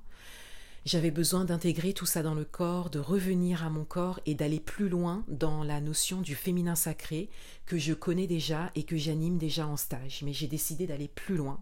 J'avais 0.84 1.12
besoin 1.12 1.44
d'intégrer 1.44 1.92
tout 1.92 2.06
ça 2.06 2.24
dans 2.24 2.34
le 2.34 2.44
corps, 2.44 2.90
de 2.90 2.98
revenir 2.98 3.64
à 3.64 3.70
mon 3.70 3.84
corps 3.84 4.18
et 4.26 4.34
d'aller 4.34 4.58
plus 4.58 4.88
loin 4.88 5.24
dans 5.28 5.62
la 5.62 5.80
notion 5.80 6.20
du 6.20 6.34
féminin 6.34 6.74
sacré 6.74 7.30
que 7.66 7.78
je 7.78 7.94
connais 7.94 8.26
déjà 8.26 8.72
et 8.74 8.82
que 8.82 8.96
j'anime 8.96 9.38
déjà 9.38 9.64
en 9.64 9.76
stage. 9.76 10.22
Mais 10.24 10.32
j'ai 10.32 10.48
décidé 10.48 10.88
d'aller 10.88 11.06
plus 11.06 11.36
loin. 11.36 11.60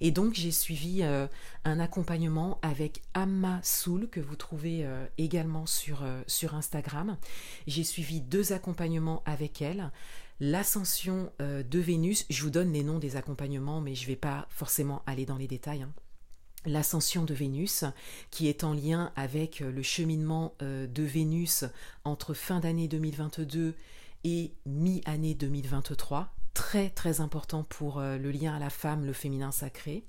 Et 0.00 0.10
donc 0.10 0.34
j'ai 0.34 0.52
suivi 0.52 1.02
euh, 1.02 1.26
un 1.64 1.80
accompagnement 1.80 2.58
avec 2.62 3.02
Amma 3.12 3.60
Soul 3.62 4.08
que 4.08 4.20
vous 4.20 4.36
trouvez 4.36 4.86
euh, 4.86 5.06
également 5.18 5.66
sur, 5.66 6.02
euh, 6.02 6.22
sur 6.26 6.54
Instagram. 6.54 7.18
J'ai 7.66 7.84
suivi 7.84 8.22
deux 8.22 8.54
accompagnements 8.54 9.22
avec 9.26 9.60
elle. 9.60 9.90
L'ascension 10.40 11.32
de 11.40 11.78
Vénus, 11.78 12.26
je 12.28 12.42
vous 12.42 12.50
donne 12.50 12.70
les 12.70 12.82
noms 12.82 12.98
des 12.98 13.16
accompagnements, 13.16 13.80
mais 13.80 13.94
je 13.94 14.02
ne 14.02 14.08
vais 14.08 14.16
pas 14.16 14.46
forcément 14.50 15.02
aller 15.06 15.24
dans 15.24 15.38
les 15.38 15.46
détails. 15.48 15.80
Hein 15.80 15.94
l'ascension 16.64 17.24
de 17.24 17.34
Vénus, 17.34 17.84
qui 18.30 18.48
est 18.48 18.64
en 18.64 18.72
lien 18.72 19.12
avec 19.16 19.62
euh, 19.62 19.70
le 19.70 19.82
cheminement 19.82 20.54
euh, 20.62 20.86
de 20.86 21.02
Vénus 21.02 21.64
entre 22.04 22.34
fin 22.34 22.60
d'année 22.60 22.88
2022 22.88 23.74
et 24.24 24.52
mi-année 24.66 25.34
2023, 25.34 26.34
très 26.54 26.90
très 26.90 27.20
important 27.20 27.62
pour 27.62 27.98
euh, 27.98 28.18
le 28.18 28.30
lien 28.30 28.54
à 28.54 28.58
la 28.58 28.70
femme, 28.70 29.04
le 29.04 29.12
féminin 29.12 29.52
sacré. 29.52 30.04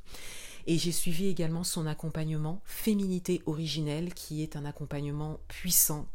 Et 0.65 0.77
j'ai 0.77 0.91
suivi 0.91 1.27
également 1.27 1.63
son 1.63 1.85
accompagnement 1.85 2.61
Féminité 2.65 3.41
originelle, 3.45 4.13
qui 4.13 4.41
est 4.41 4.55
un 4.55 4.65
accompagnement 4.65 5.39
puissant 5.47 6.07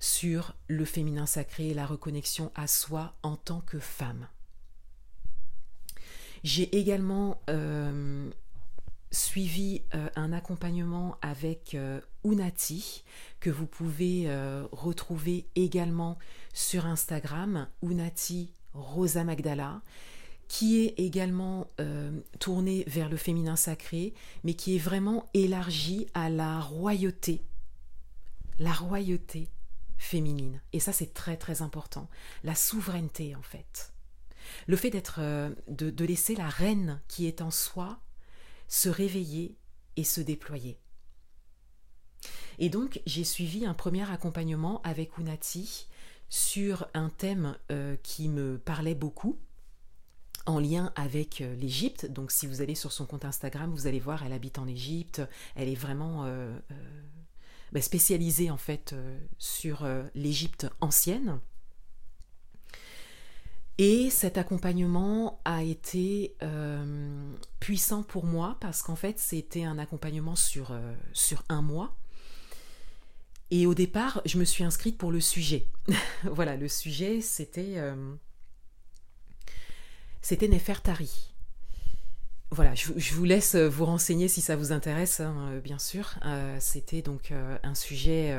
sur 0.00 0.54
le 0.68 0.84
féminin 0.84 1.26
sacré 1.26 1.68
et 1.68 1.74
la 1.74 1.86
reconnexion 1.86 2.50
à 2.54 2.66
soi 2.66 3.14
en 3.22 3.36
tant 3.36 3.60
que 3.60 3.78
femme. 3.78 4.26
J'ai 6.44 6.76
également 6.76 7.40
suivi 9.10 9.82
euh, 9.94 10.08
un 10.16 10.32
accompagnement 10.32 11.16
avec 11.22 11.74
euh, 11.74 12.00
Unati 12.24 13.04
que 13.40 13.50
vous 13.50 13.66
pouvez 13.66 14.24
euh, 14.26 14.66
retrouver 14.72 15.46
également 15.54 16.18
sur 16.52 16.86
Instagram, 16.86 17.68
Unati 17.82 18.52
Rosa 18.74 19.24
Magdala, 19.24 19.82
qui 20.46 20.80
est 20.80 20.94
également 20.98 21.70
tourné 22.38 22.82
vers 22.86 23.10
le 23.10 23.18
féminin 23.18 23.54
sacré, 23.54 24.14
mais 24.44 24.54
qui 24.54 24.76
est 24.76 24.78
vraiment 24.78 25.28
élargi 25.34 26.06
à 26.14 26.30
la 26.30 26.58
royauté, 26.58 27.44
la 28.58 28.72
royauté 28.72 29.50
féminine. 29.98 30.62
Et 30.72 30.80
ça, 30.80 30.94
c'est 30.94 31.12
très 31.12 31.36
très 31.36 31.60
important. 31.60 32.08
La 32.44 32.54
souveraineté, 32.54 33.36
en 33.36 33.42
fait. 33.42 33.92
Le 34.66 34.76
fait 34.76 34.88
d'être, 34.88 35.20
de 35.68 36.04
laisser 36.06 36.34
la 36.34 36.48
reine 36.48 37.02
qui 37.08 37.26
est 37.26 37.42
en 37.42 37.50
soi 37.50 38.00
se 38.68 38.88
réveiller 38.88 39.56
et 39.96 40.04
se 40.04 40.20
déployer. 40.20 40.78
Et 42.58 42.68
donc 42.68 43.00
j'ai 43.06 43.24
suivi 43.24 43.64
un 43.66 43.74
premier 43.74 44.08
accompagnement 44.10 44.80
avec 44.82 45.18
Unati 45.18 45.88
sur 46.28 46.88
un 46.94 47.08
thème 47.08 47.56
euh, 47.70 47.96
qui 48.02 48.28
me 48.28 48.58
parlait 48.58 48.94
beaucoup 48.94 49.38
en 50.46 50.58
lien 50.58 50.92
avec 50.96 51.40
euh, 51.40 51.54
l'Égypte. 51.56 52.06
Donc 52.06 52.30
si 52.30 52.46
vous 52.46 52.60
allez 52.60 52.74
sur 52.74 52.92
son 52.92 53.06
compte 53.06 53.24
Instagram, 53.24 53.72
vous 53.72 53.86
allez 53.86 54.00
voir, 54.00 54.24
elle 54.24 54.32
habite 54.32 54.58
en 54.58 54.66
Égypte, 54.66 55.22
elle 55.54 55.68
est 55.68 55.74
vraiment 55.74 56.24
euh, 56.26 56.58
bah, 57.72 57.80
spécialisée 57.80 58.50
en 58.50 58.56
fait 58.56 58.94
sur 59.38 59.86
l'Égypte 60.14 60.68
ancienne. 60.80 61.40
Et 63.80 64.10
cet 64.10 64.38
accompagnement 64.38 65.40
a 65.44 65.62
été 65.62 66.34
euh, 66.42 67.32
puissant 67.60 68.02
pour 68.02 68.24
moi 68.24 68.56
parce 68.60 68.82
qu'en 68.82 68.96
fait 68.96 69.20
c'était 69.20 69.62
un 69.62 69.78
accompagnement 69.78 70.34
sur, 70.34 70.72
euh, 70.72 70.92
sur 71.12 71.44
un 71.48 71.62
mois. 71.62 71.94
Et 73.50 73.66
au 73.66 73.74
départ, 73.74 74.20
je 74.26 74.36
me 74.36 74.44
suis 74.44 74.64
inscrite 74.64 74.98
pour 74.98 75.12
le 75.12 75.20
sujet. 75.20 75.68
voilà, 76.24 76.56
le 76.56 76.66
sujet 76.66 77.20
c'était 77.20 77.74
euh, 77.76 77.94
Nefertari. 80.28 81.32
Voilà, 82.50 82.74
je, 82.74 83.14
vous 83.14 83.24
laisse 83.24 83.54
vous 83.54 83.84
renseigner 83.84 84.26
si 84.26 84.40
ça 84.40 84.56
vous 84.56 84.72
intéresse, 84.72 85.20
hein, 85.20 85.60
bien 85.62 85.78
sûr. 85.78 86.18
c'était 86.60 87.02
donc 87.02 87.30
un 87.62 87.74
sujet 87.74 88.34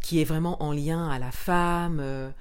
qui 0.00 0.22
est 0.22 0.24
vraiment 0.24 0.62
en 0.62 0.72
lien 0.72 1.10
à 1.10 1.18
la 1.18 1.30
femme 1.30 2.32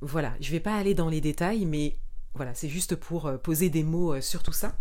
voilà, 0.00 0.34
je 0.40 0.48
ne 0.48 0.52
vais 0.52 0.60
pas 0.60 0.76
aller 0.76 0.94
dans 0.94 1.08
les 1.08 1.20
détails, 1.20 1.64
mais 1.64 1.96
voilà, 2.34 2.54
c'est 2.54 2.68
juste 2.68 2.96
pour 2.96 3.26
euh, 3.26 3.38
poser 3.38 3.70
des 3.70 3.82
mots 3.82 4.14
euh, 4.14 4.20
sur 4.20 4.42
tout 4.42 4.52
ça. 4.52 4.76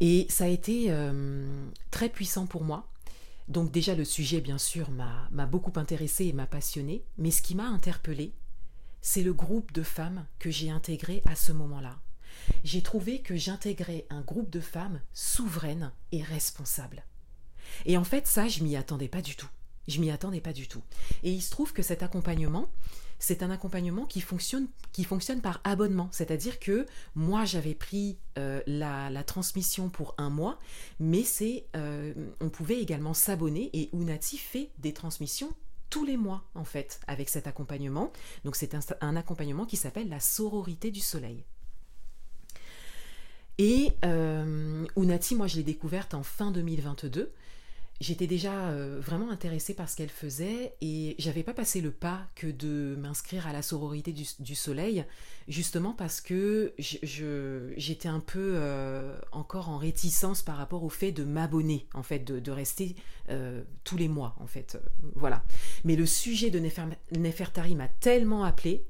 Et 0.00 0.26
ça 0.28 0.44
a 0.44 0.48
été 0.48 0.86
euh, 0.90 1.68
très 1.90 2.08
puissant 2.08 2.46
pour 2.46 2.62
moi. 2.62 2.88
Donc 3.48 3.70
déjà 3.70 3.94
le 3.94 4.04
sujet, 4.04 4.40
bien 4.40 4.58
sûr, 4.58 4.90
m'a 4.90 5.46
beaucoup 5.46 5.72
intéressé 5.76 6.26
et 6.26 6.32
m'a 6.32 6.46
passionné, 6.46 7.04
mais 7.16 7.30
ce 7.30 7.42
qui 7.42 7.54
m'a 7.54 7.66
interpellé, 7.66 8.32
c'est 9.00 9.22
le 9.22 9.32
groupe 9.32 9.72
de 9.72 9.84
femmes 9.84 10.26
que 10.40 10.50
j'ai 10.50 10.68
intégré 10.68 11.22
à 11.26 11.36
ce 11.36 11.52
moment-là. 11.52 11.96
J'ai 12.64 12.82
trouvé 12.82 13.20
que 13.20 13.36
j'intégrais 13.36 14.04
un 14.10 14.20
groupe 14.20 14.50
de 14.50 14.60
femmes 14.60 15.00
souveraines 15.12 15.92
et 16.10 16.22
responsables. 16.22 17.04
Et 17.84 17.96
en 17.96 18.04
fait, 18.04 18.26
ça, 18.26 18.48
je 18.48 18.64
m'y 18.64 18.76
attendais 18.76 19.08
pas 19.08 19.22
du 19.22 19.36
tout. 19.36 19.48
Je 19.86 20.00
m'y 20.00 20.10
attendais 20.10 20.40
pas 20.40 20.52
du 20.52 20.66
tout. 20.66 20.82
Et 21.22 21.30
il 21.32 21.40
se 21.40 21.50
trouve 21.50 21.72
que 21.72 21.82
cet 21.82 22.02
accompagnement, 22.02 22.68
c'est 23.18 23.42
un 23.42 23.50
accompagnement 23.50 24.04
qui 24.04 24.20
fonctionne, 24.20 24.68
qui 24.92 25.04
fonctionne 25.04 25.40
par 25.40 25.60
abonnement. 25.64 26.08
C'est-à-dire 26.12 26.58
que 26.58 26.86
moi, 27.14 27.44
j'avais 27.44 27.74
pris 27.74 28.18
euh, 28.38 28.60
la, 28.66 29.22
transmission 29.24 29.88
pour 29.88 30.14
un 30.18 30.30
mois, 30.30 30.58
mais 31.00 31.22
c'est, 31.24 31.66
euh, 31.74 32.12
on 32.40 32.48
pouvait 32.48 32.80
également 32.80 33.14
s'abonner 33.14 33.70
et 33.72 33.90
Unati 33.94 34.38
fait 34.38 34.70
des 34.78 34.92
transmissions 34.92 35.52
tous 35.90 36.04
les 36.04 36.16
mois, 36.16 36.44
en 36.54 36.64
fait, 36.64 37.00
avec 37.06 37.28
cet 37.28 37.46
accompagnement. 37.46 38.12
Donc, 38.44 38.56
c'est 38.56 38.76
un, 39.00 39.16
accompagnement 39.16 39.66
qui 39.66 39.76
s'appelle 39.76 40.08
la 40.08 40.20
sororité 40.20 40.90
du 40.90 41.00
soleil. 41.00 41.44
Et 43.58 43.92
euh, 44.04 44.84
Unati, 44.96 45.34
moi, 45.34 45.46
je 45.46 45.56
l'ai 45.56 45.62
découverte 45.62 46.12
en 46.12 46.22
fin 46.22 46.50
2022 46.50 47.32
j'étais 48.00 48.26
déjà 48.26 48.68
euh, 48.68 49.00
vraiment 49.00 49.30
intéressée 49.30 49.74
par 49.74 49.88
ce 49.88 49.96
qu'elle 49.96 50.10
faisait 50.10 50.74
et 50.80 51.14
j'avais 51.18 51.42
pas 51.42 51.54
passé 51.54 51.80
le 51.80 51.90
pas 51.90 52.26
que 52.34 52.46
de 52.46 52.96
m'inscrire 52.98 53.46
à 53.46 53.52
la 53.52 53.62
sororité 53.62 54.12
du, 54.12 54.54
soleil, 54.54 55.04
justement 55.48 55.92
parce 55.92 56.20
que 56.20 56.74
j'étais 56.78 58.08
un 58.08 58.20
peu 58.20 58.52
euh, 58.56 59.16
encore 59.32 59.68
en 59.68 59.78
réticence 59.78 60.42
par 60.42 60.56
rapport 60.56 60.84
au 60.84 60.90
fait 60.90 61.12
de 61.12 61.24
m'abonner, 61.24 61.86
en 61.94 62.02
fait, 62.02 62.20
de, 62.20 62.50
rester 62.50 62.96
euh, 63.30 63.62
tous 63.84 63.96
les 63.96 64.08
mois, 64.08 64.34
en 64.40 64.46
fait. 64.46 64.78
voilà. 65.14 65.42
Mais 65.84 65.96
le 65.96 66.06
sujet 66.06 66.50
de 66.50 66.60
Nefertari 67.12 67.74
m'a 67.74 67.88
tellement 67.88 68.44
appelé 68.44 68.86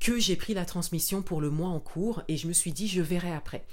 que 0.00 0.18
j'ai 0.18 0.36
pris 0.36 0.54
la 0.54 0.64
transmission 0.64 1.22
pour 1.22 1.40
le 1.40 1.50
mois 1.50 1.70
en 1.70 1.80
cours 1.80 2.22
et 2.28 2.36
je 2.36 2.46
me 2.46 2.52
suis 2.52 2.72
dit 2.72 2.88
je 2.88 3.00
verrai 3.00 3.32
après. 3.32 3.64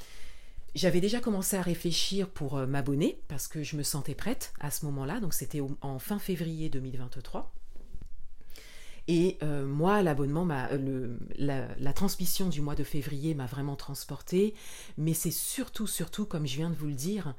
J'avais 0.73 1.01
déjà 1.01 1.19
commencé 1.19 1.57
à 1.57 1.62
réfléchir 1.62 2.29
pour 2.29 2.57
euh, 2.57 2.65
m'abonner 2.65 3.19
parce 3.27 3.47
que 3.47 3.62
je 3.62 3.75
me 3.75 3.84
sentais 3.84 4.15
prête 4.15 4.53
à 4.60 4.71
ce 4.71 4.86
moment-là, 4.86 5.19
donc 5.19 5.34
c'était 5.34 5.62
en 5.81 5.99
fin 5.99 6.17
février 6.17 6.69
2023. 6.69 7.53
Et 9.10 9.38
euh, 9.43 9.65
moi, 9.65 10.01
l'abonnement, 10.01 10.47
euh, 10.49 11.17
la, 11.38 11.93
transmission 11.93 12.47
du 12.47 12.62
mois 12.62 12.75
de 12.75 12.86
février 12.86 13.34
m'a 13.34 13.47
vraiment 13.47 13.75
transportée, 13.75 14.53
mais 14.97 15.13
c'est 15.13 15.31
surtout, 15.31 15.88
surtout, 15.88 16.25
comme 16.25 16.47
je 16.47 16.55
viens 16.55 16.69
de 16.69 16.75
vous 16.75 16.88
le 16.88 16.93
dire, 16.93 17.36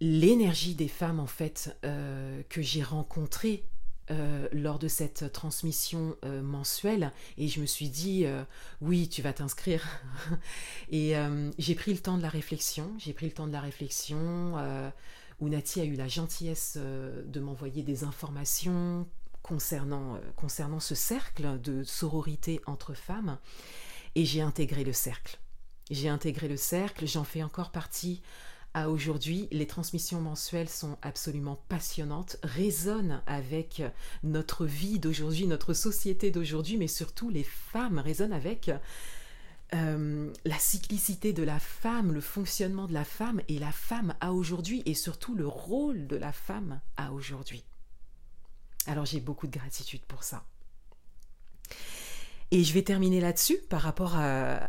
l'énergie 0.00 0.74
des 0.74 0.88
femmes 0.88 1.20
en 1.20 1.26
fait 1.26 1.76
que 1.82 2.60
j'ai 2.60 2.82
rencontrées 2.82 3.64
euh, 4.10 4.48
lors 4.52 4.80
de 4.80 4.88
cette 4.88 5.32
transmission 5.32 6.16
euh, 6.24 6.42
mensuelle 6.42 7.12
et 7.38 7.46
je 7.46 7.60
me 7.60 7.66
suis 7.66 7.88
dit 7.88 8.26
euh, 8.26 8.42
oui 8.80 9.08
tu 9.08 9.22
vas 9.22 9.32
t'inscrire. 9.32 9.86
Et 10.90 11.14
j'ai 11.58 11.74
pris 11.74 11.92
le 11.92 12.00
temps 12.00 12.18
de 12.18 12.22
la 12.22 12.28
réflexion 12.28 12.92
j'ai 12.98 13.12
pris 13.12 13.26
le 13.26 13.32
temps 13.32 13.46
de 13.46 13.52
la 13.52 13.60
réflexion 13.60 14.54
où 15.40 15.48
Nati 15.48 15.80
a 15.80 15.84
eu 15.84 15.94
la 15.94 16.08
gentillesse 16.08 16.76
de 16.76 17.40
m'envoyer 17.40 17.82
des 17.82 18.04
informations 18.04 19.06
concernant, 19.42 20.18
concernant 20.36 20.80
ce 20.80 20.94
cercle 20.94 21.60
de 21.60 21.82
sororité 21.82 22.60
entre 22.66 22.94
femmes 22.94 23.38
et 24.14 24.24
j'ai 24.24 24.42
intégré 24.42 24.84
le 24.84 24.92
cercle. 24.92 25.38
J'ai 25.90 26.08
intégré 26.08 26.48
le 26.48 26.58
cercle 26.58 27.06
j'en 27.06 27.24
fais 27.24 27.42
encore 27.42 27.70
partie 27.70 28.20
à 28.74 28.90
aujourd'hui. 28.90 29.48
Les 29.50 29.66
transmissions 29.66 30.20
mensuelles 30.20 30.68
sont 30.68 30.96
absolument 31.02 31.60
passionnantes, 31.68 32.36
résonnent 32.42 33.22
avec 33.26 33.82
notre 34.22 34.66
vie 34.66 34.98
d'aujourd'hui, 34.98 35.46
notre 35.46 35.74
société 35.74 36.30
d'aujourd'hui, 36.30 36.76
mais 36.76 36.88
surtout 36.88 37.30
les 37.30 37.44
femmes 37.44 37.98
résonnent 37.98 38.32
avec 38.32 38.70
euh, 39.74 40.30
la 40.44 40.58
cyclicité 40.58 41.32
de 41.32 41.42
la 41.42 41.58
femme, 41.58 42.12
le 42.12 42.20
fonctionnement 42.20 42.86
de 42.86 42.92
la 42.92 43.04
femme 43.04 43.40
et 43.48 43.58
la 43.58 43.72
femme 43.72 44.14
à 44.20 44.32
aujourd'hui 44.32 44.82
et 44.84 44.94
surtout 44.94 45.34
le 45.34 45.46
rôle 45.46 46.06
de 46.06 46.16
la 46.16 46.32
femme 46.32 46.80
à 46.96 47.12
aujourd'hui. 47.12 47.64
Alors 48.86 49.06
j'ai 49.06 49.20
beaucoup 49.20 49.46
de 49.46 49.56
gratitude 49.56 50.02
pour 50.02 50.24
ça. 50.24 50.44
Et 52.54 52.64
je 52.64 52.74
vais 52.74 52.82
terminer 52.82 53.18
là-dessus 53.18 53.56
par 53.70 53.80
rapport 53.80 54.14
à, 54.14 54.68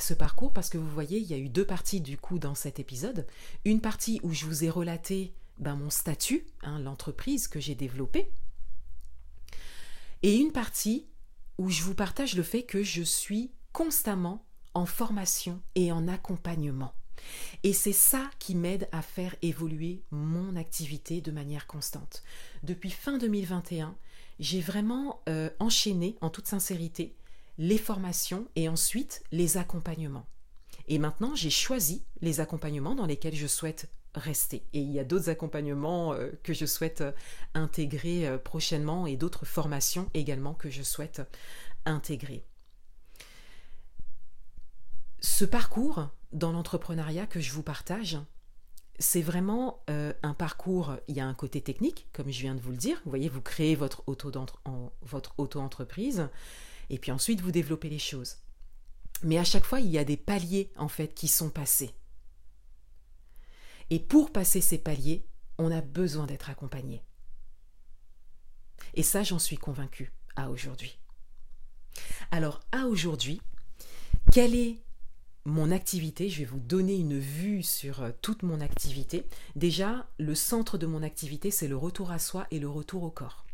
ce 0.00 0.12
parcours 0.12 0.52
parce 0.52 0.68
que 0.68 0.76
vous 0.76 0.90
voyez, 0.90 1.18
il 1.18 1.26
y 1.26 1.32
a 1.32 1.38
eu 1.38 1.48
deux 1.48 1.64
parties 1.64 2.02
du 2.02 2.18
coup 2.18 2.38
dans 2.38 2.54
cet 2.54 2.78
épisode. 2.78 3.26
Une 3.64 3.80
partie 3.80 4.20
où 4.22 4.34
je 4.34 4.44
vous 4.44 4.64
ai 4.64 4.68
relaté 4.68 5.32
ben, 5.58 5.74
mon 5.74 5.88
statut, 5.88 6.44
hein, 6.62 6.78
l'entreprise 6.78 7.48
que 7.48 7.58
j'ai 7.58 7.74
développée. 7.74 8.30
Et 10.22 10.36
une 10.36 10.52
partie 10.52 11.06
où 11.56 11.70
je 11.70 11.82
vous 11.82 11.94
partage 11.94 12.36
le 12.36 12.42
fait 12.42 12.64
que 12.64 12.82
je 12.82 13.02
suis 13.02 13.50
constamment 13.72 14.44
en 14.74 14.84
formation 14.84 15.62
et 15.74 15.90
en 15.90 16.08
accompagnement. 16.08 16.92
Et 17.62 17.72
c'est 17.72 17.92
ça 17.92 18.30
qui 18.40 18.54
m'aide 18.54 18.90
à 18.92 19.00
faire 19.00 19.36
évoluer 19.40 20.02
mon 20.10 20.54
activité 20.56 21.22
de 21.22 21.30
manière 21.30 21.66
constante. 21.66 22.24
Depuis 22.62 22.90
fin 22.90 23.16
2021, 23.16 23.96
j'ai 24.38 24.60
vraiment 24.60 25.22
euh, 25.28 25.48
enchaîné, 25.60 26.16
en 26.20 26.28
toute 26.28 26.48
sincérité, 26.48 27.14
les 27.58 27.78
formations 27.78 28.46
et 28.56 28.68
ensuite 28.68 29.22
les 29.32 29.56
accompagnements. 29.56 30.26
Et 30.88 30.98
maintenant, 30.98 31.34
j'ai 31.34 31.50
choisi 31.50 32.04
les 32.20 32.40
accompagnements 32.40 32.94
dans 32.94 33.06
lesquels 33.06 33.36
je 33.36 33.46
souhaite 33.46 33.90
rester. 34.14 34.64
Et 34.72 34.80
il 34.80 34.90
y 34.90 34.98
a 34.98 35.04
d'autres 35.04 35.30
accompagnements 35.30 36.12
euh, 36.12 36.30
que 36.42 36.52
je 36.52 36.66
souhaite 36.66 37.00
euh, 37.00 37.12
intégrer 37.54 38.28
euh, 38.28 38.38
prochainement 38.38 39.06
et 39.06 39.16
d'autres 39.16 39.46
formations 39.46 40.10
également 40.14 40.54
que 40.54 40.70
je 40.70 40.82
souhaite 40.82 41.22
intégrer. 41.84 42.44
Ce 45.20 45.44
parcours 45.44 46.08
dans 46.32 46.52
l'entrepreneuriat 46.52 47.26
que 47.26 47.40
je 47.40 47.52
vous 47.52 47.62
partage, 47.62 48.18
c'est 48.98 49.22
vraiment 49.22 49.82
un 49.88 50.34
parcours, 50.34 50.96
il 51.08 51.16
y 51.16 51.20
a 51.20 51.26
un 51.26 51.34
côté 51.34 51.60
technique, 51.60 52.08
comme 52.12 52.30
je 52.30 52.40
viens 52.40 52.54
de 52.54 52.60
vous 52.60 52.70
le 52.70 52.76
dire. 52.76 53.00
Vous 53.04 53.10
voyez, 53.10 53.28
vous 53.28 53.40
créez 53.40 53.74
votre 53.74 54.04
auto-entreprise, 54.06 56.28
et 56.90 56.98
puis 56.98 57.12
ensuite 57.12 57.40
vous 57.40 57.52
développez 57.52 57.88
les 57.88 57.98
choses. 57.98 58.36
Mais 59.22 59.38
à 59.38 59.44
chaque 59.44 59.64
fois, 59.64 59.80
il 59.80 59.88
y 59.88 59.98
a 59.98 60.04
des 60.04 60.16
paliers 60.16 60.72
en 60.76 60.88
fait 60.88 61.14
qui 61.14 61.28
sont 61.28 61.50
passés. 61.50 61.94
Et 63.90 64.00
pour 64.00 64.32
passer 64.32 64.60
ces 64.60 64.78
paliers, 64.78 65.26
on 65.58 65.70
a 65.70 65.80
besoin 65.80 66.26
d'être 66.26 66.50
accompagné. 66.50 67.02
Et 68.94 69.02
ça, 69.02 69.22
j'en 69.22 69.38
suis 69.38 69.56
convaincue 69.56 70.12
à 70.36 70.50
aujourd'hui. 70.50 70.98
Alors, 72.30 72.60
à 72.72 72.86
aujourd'hui, 72.86 73.40
quelle 74.32 74.54
est 74.54 74.80
mon 75.44 75.70
activité? 75.70 76.28
Je 76.28 76.38
vais 76.38 76.44
vous 76.44 76.60
donner 76.60 76.96
une 76.96 77.18
vue 77.18 77.62
sur 77.62 78.02
euh, 78.02 78.10
toute 78.22 78.42
mon 78.42 78.60
activité. 78.60 79.26
Déjà, 79.56 80.08
le 80.18 80.34
centre 80.34 80.78
de 80.78 80.86
mon 80.86 81.02
activité, 81.02 81.50
c'est 81.50 81.68
le 81.68 81.76
retour 81.76 82.10
à 82.10 82.18
soi 82.18 82.46
et 82.50 82.58
le 82.58 82.68
retour 82.68 83.02
au 83.02 83.10
corps. 83.10 83.44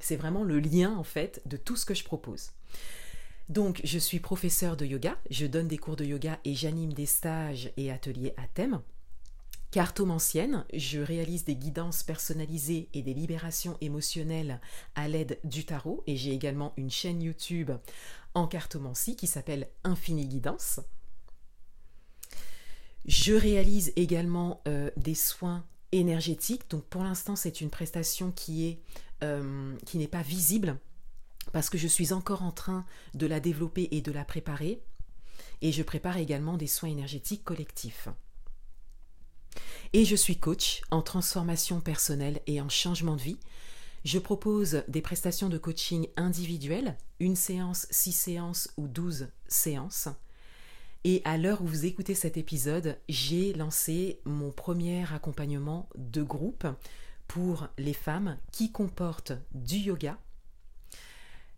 C'est 0.00 0.16
vraiment 0.16 0.44
le 0.44 0.60
lien, 0.60 0.96
en 0.96 1.04
fait, 1.04 1.40
de 1.46 1.56
tout 1.56 1.76
ce 1.76 1.86
que 1.86 1.94
je 1.94 2.04
propose. 2.04 2.50
Donc, 3.48 3.80
je 3.82 3.98
suis 3.98 4.20
professeur 4.20 4.76
de 4.76 4.84
yoga, 4.84 5.18
je 5.30 5.46
donne 5.46 5.68
des 5.68 5.78
cours 5.78 5.96
de 5.96 6.04
yoga 6.04 6.38
et 6.44 6.54
j'anime 6.54 6.92
des 6.92 7.06
stages 7.06 7.72
et 7.76 7.90
ateliers 7.90 8.34
à 8.36 8.46
thème. 8.46 8.82
Cartomancienne, 9.70 10.64
je 10.72 11.00
réalise 11.00 11.44
des 11.44 11.56
guidances 11.56 12.02
personnalisées 12.02 12.88
et 12.94 13.02
des 13.02 13.12
libérations 13.12 13.76
émotionnelles 13.82 14.60
à 14.94 15.08
l'aide 15.08 15.38
du 15.44 15.64
tarot 15.64 16.02
et 16.06 16.16
j'ai 16.16 16.32
également 16.32 16.72
une 16.78 16.90
chaîne 16.90 17.22
YouTube 17.22 17.72
en 18.32 18.46
cartomancie 18.46 19.16
qui 19.16 19.26
s'appelle 19.26 19.68
Infini 19.84 20.26
Guidance. 20.26 20.80
Je 23.04 23.34
réalise 23.34 23.92
également 23.96 24.62
euh, 24.66 24.90
des 24.96 25.14
soins 25.14 25.66
énergétiques. 25.92 26.70
Donc 26.70 26.84
pour 26.84 27.02
l'instant, 27.02 27.36
c'est 27.36 27.60
une 27.60 27.70
prestation 27.70 28.30
qui 28.30 28.66
est 28.66 28.82
euh, 29.22 29.76
qui 29.84 29.98
n'est 29.98 30.08
pas 30.08 30.22
visible 30.22 30.78
parce 31.52 31.70
que 31.70 31.78
je 31.78 31.88
suis 31.88 32.12
encore 32.12 32.42
en 32.42 32.52
train 32.52 32.84
de 33.14 33.26
la 33.26 33.40
développer 33.40 33.88
et 33.90 34.00
de 34.00 34.12
la 34.12 34.24
préparer. 34.24 34.82
Et 35.60 35.72
je 35.72 35.82
prépare 35.82 36.18
également 36.18 36.56
des 36.56 36.66
soins 36.66 36.90
énergétiques 36.90 37.44
collectifs. 37.44 38.08
Et 39.92 40.04
je 40.04 40.16
suis 40.16 40.36
coach 40.36 40.82
en 40.90 41.02
transformation 41.02 41.80
personnelle 41.80 42.40
et 42.46 42.60
en 42.60 42.68
changement 42.68 43.16
de 43.16 43.22
vie. 43.22 43.38
Je 44.04 44.18
propose 44.18 44.84
des 44.88 45.02
prestations 45.02 45.48
de 45.48 45.58
coaching 45.58 46.08
individuelles, 46.16 46.96
une 47.20 47.36
séance, 47.36 47.86
six 47.90 48.12
séances 48.12 48.68
ou 48.76 48.86
douze 48.86 49.28
séances. 49.48 50.08
Et 51.04 51.22
à 51.24 51.36
l'heure 51.36 51.62
où 51.62 51.66
vous 51.66 51.86
écoutez 51.86 52.14
cet 52.14 52.36
épisode, 52.36 52.98
j'ai 53.08 53.52
lancé 53.52 54.20
mon 54.24 54.50
premier 54.50 55.04
accompagnement 55.12 55.88
de 55.96 56.22
groupe 56.22 56.66
pour 57.28 57.68
les 57.78 57.92
femmes 57.92 58.38
qui 58.52 58.72
comportent 58.72 59.32
du 59.52 59.76
yoga, 59.76 60.18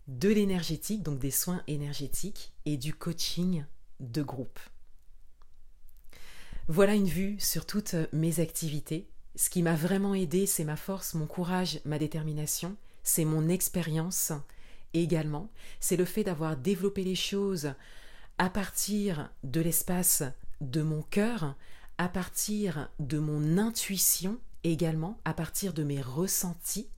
de 0.07 0.29
l'énergétique, 0.29 1.03
donc 1.03 1.19
des 1.19 1.31
soins 1.31 1.63
énergétiques, 1.67 2.53
et 2.65 2.77
du 2.77 2.93
coaching 2.93 3.65
de 3.99 4.21
groupe. 4.21 4.59
Voilà 6.67 6.95
une 6.95 7.07
vue 7.07 7.39
sur 7.39 7.65
toutes 7.65 7.95
mes 8.13 8.39
activités. 8.39 9.09
Ce 9.35 9.49
qui 9.49 9.61
m'a 9.61 9.75
vraiment 9.75 10.13
aidé, 10.13 10.45
c'est 10.45 10.63
ma 10.63 10.75
force, 10.75 11.13
mon 11.13 11.25
courage, 11.25 11.79
ma 11.85 11.97
détermination, 11.97 12.75
c'est 13.03 13.25
mon 13.25 13.49
expérience 13.49 14.31
également, 14.93 15.49
c'est 15.79 15.97
le 15.97 16.05
fait 16.05 16.23
d'avoir 16.23 16.57
développé 16.57 17.03
les 17.03 17.15
choses 17.15 17.73
à 18.37 18.49
partir 18.49 19.31
de 19.43 19.61
l'espace 19.61 20.23
de 20.59 20.81
mon 20.81 21.01
cœur, 21.01 21.55
à 21.97 22.09
partir 22.09 22.89
de 22.99 23.19
mon 23.19 23.57
intuition 23.57 24.37
également, 24.63 25.19
à 25.25 25.33
partir 25.33 25.73
de 25.73 25.83
mes 25.83 26.01
ressentis 26.01 26.89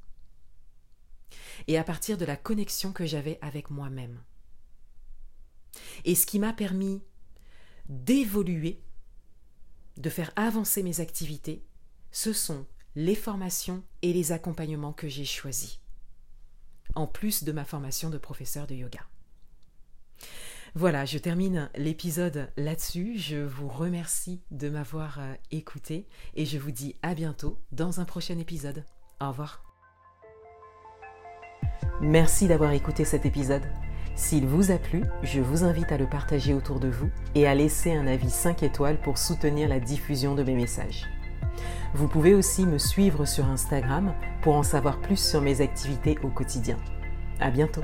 et 1.68 1.78
à 1.78 1.84
partir 1.84 2.18
de 2.18 2.26
la 2.26 2.36
connexion 2.36 2.92
que 2.92 3.06
j'avais 3.06 3.40
avec 3.42 3.70
moi-même. 3.70 4.22
Et 6.06 6.16
ce 6.16 6.26
qui 6.26 6.40
m'a 6.40 6.54
permis 6.54 7.02
d'évoluer, 7.88 8.82
de 9.98 10.10
faire 10.10 10.32
avancer 10.36 10.84
mes 10.84 11.00
activités, 11.00 11.64
ce 12.12 12.34
sont 12.34 12.66
les 12.96 13.16
formations 13.16 13.84
et 14.02 14.14
les 14.14 14.32
accompagnements 14.32 14.94
que 14.94 15.08
j'ai 15.08 15.26
choisis, 15.26 15.80
en 16.96 17.08
plus 17.08 17.44
de 17.44 17.52
ma 17.52 17.66
formation 17.66 18.10
de 18.10 18.18
professeur 18.18 18.68
de 18.68 18.76
yoga. 18.76 19.02
Voilà, 20.76 21.06
je 21.06 21.20
termine 21.20 21.70
l'épisode 21.76 22.52
là-dessus. 22.58 23.18
Je 23.18 23.38
vous 23.38 23.68
remercie 23.68 24.42
de 24.50 24.70
m'avoir 24.70 25.20
euh, 25.20 25.36
écouté 25.52 26.08
et 26.34 26.46
je 26.48 26.58
vous 26.58 26.72
dis 26.72 26.96
à 27.04 27.14
bientôt 27.14 27.60
dans 27.72 28.00
un 28.00 28.06
prochain 28.06 28.40
épisode. 28.40 28.84
Au 29.22 29.30
revoir. 29.30 29.73
Merci 32.02 32.48
d'avoir 32.48 32.72
écouté 32.72 33.06
cet 33.06 33.26
épisode. 33.26 33.64
S'il 34.16 34.46
vous 34.46 34.72
a 34.72 34.78
plu, 34.78 35.04
je 35.24 35.42
vous 35.42 35.64
invite 35.64 35.92
à 35.92 35.98
le 35.98 36.06
partager 36.06 36.54
autour 36.54 36.80
de 36.80 36.88
vous 36.88 37.10
et 37.34 37.48
à 37.48 37.56
laisser 37.56 37.94
un 37.94 38.06
avis 38.06 38.30
5 38.30 38.62
étoiles 38.64 38.98
pour 39.02 39.18
soutenir 39.18 39.68
la 39.68 39.80
diffusion 39.80 40.36
de 40.36 40.44
mes 40.44 40.56
messages. 40.56 41.08
Vous 41.94 42.08
pouvez 42.08 42.34
aussi 42.34 42.66
me 42.66 42.78
suivre 42.78 43.26
sur 43.26 43.48
Instagram 43.48 44.14
pour 44.42 44.56
en 44.56 44.64
savoir 44.64 45.00
plus 45.00 45.18
sur 45.18 45.42
mes 45.42 45.62
activités 45.62 46.18
au 46.24 46.30
quotidien. 46.30 46.78
À 47.40 47.50
bientôt! 47.50 47.84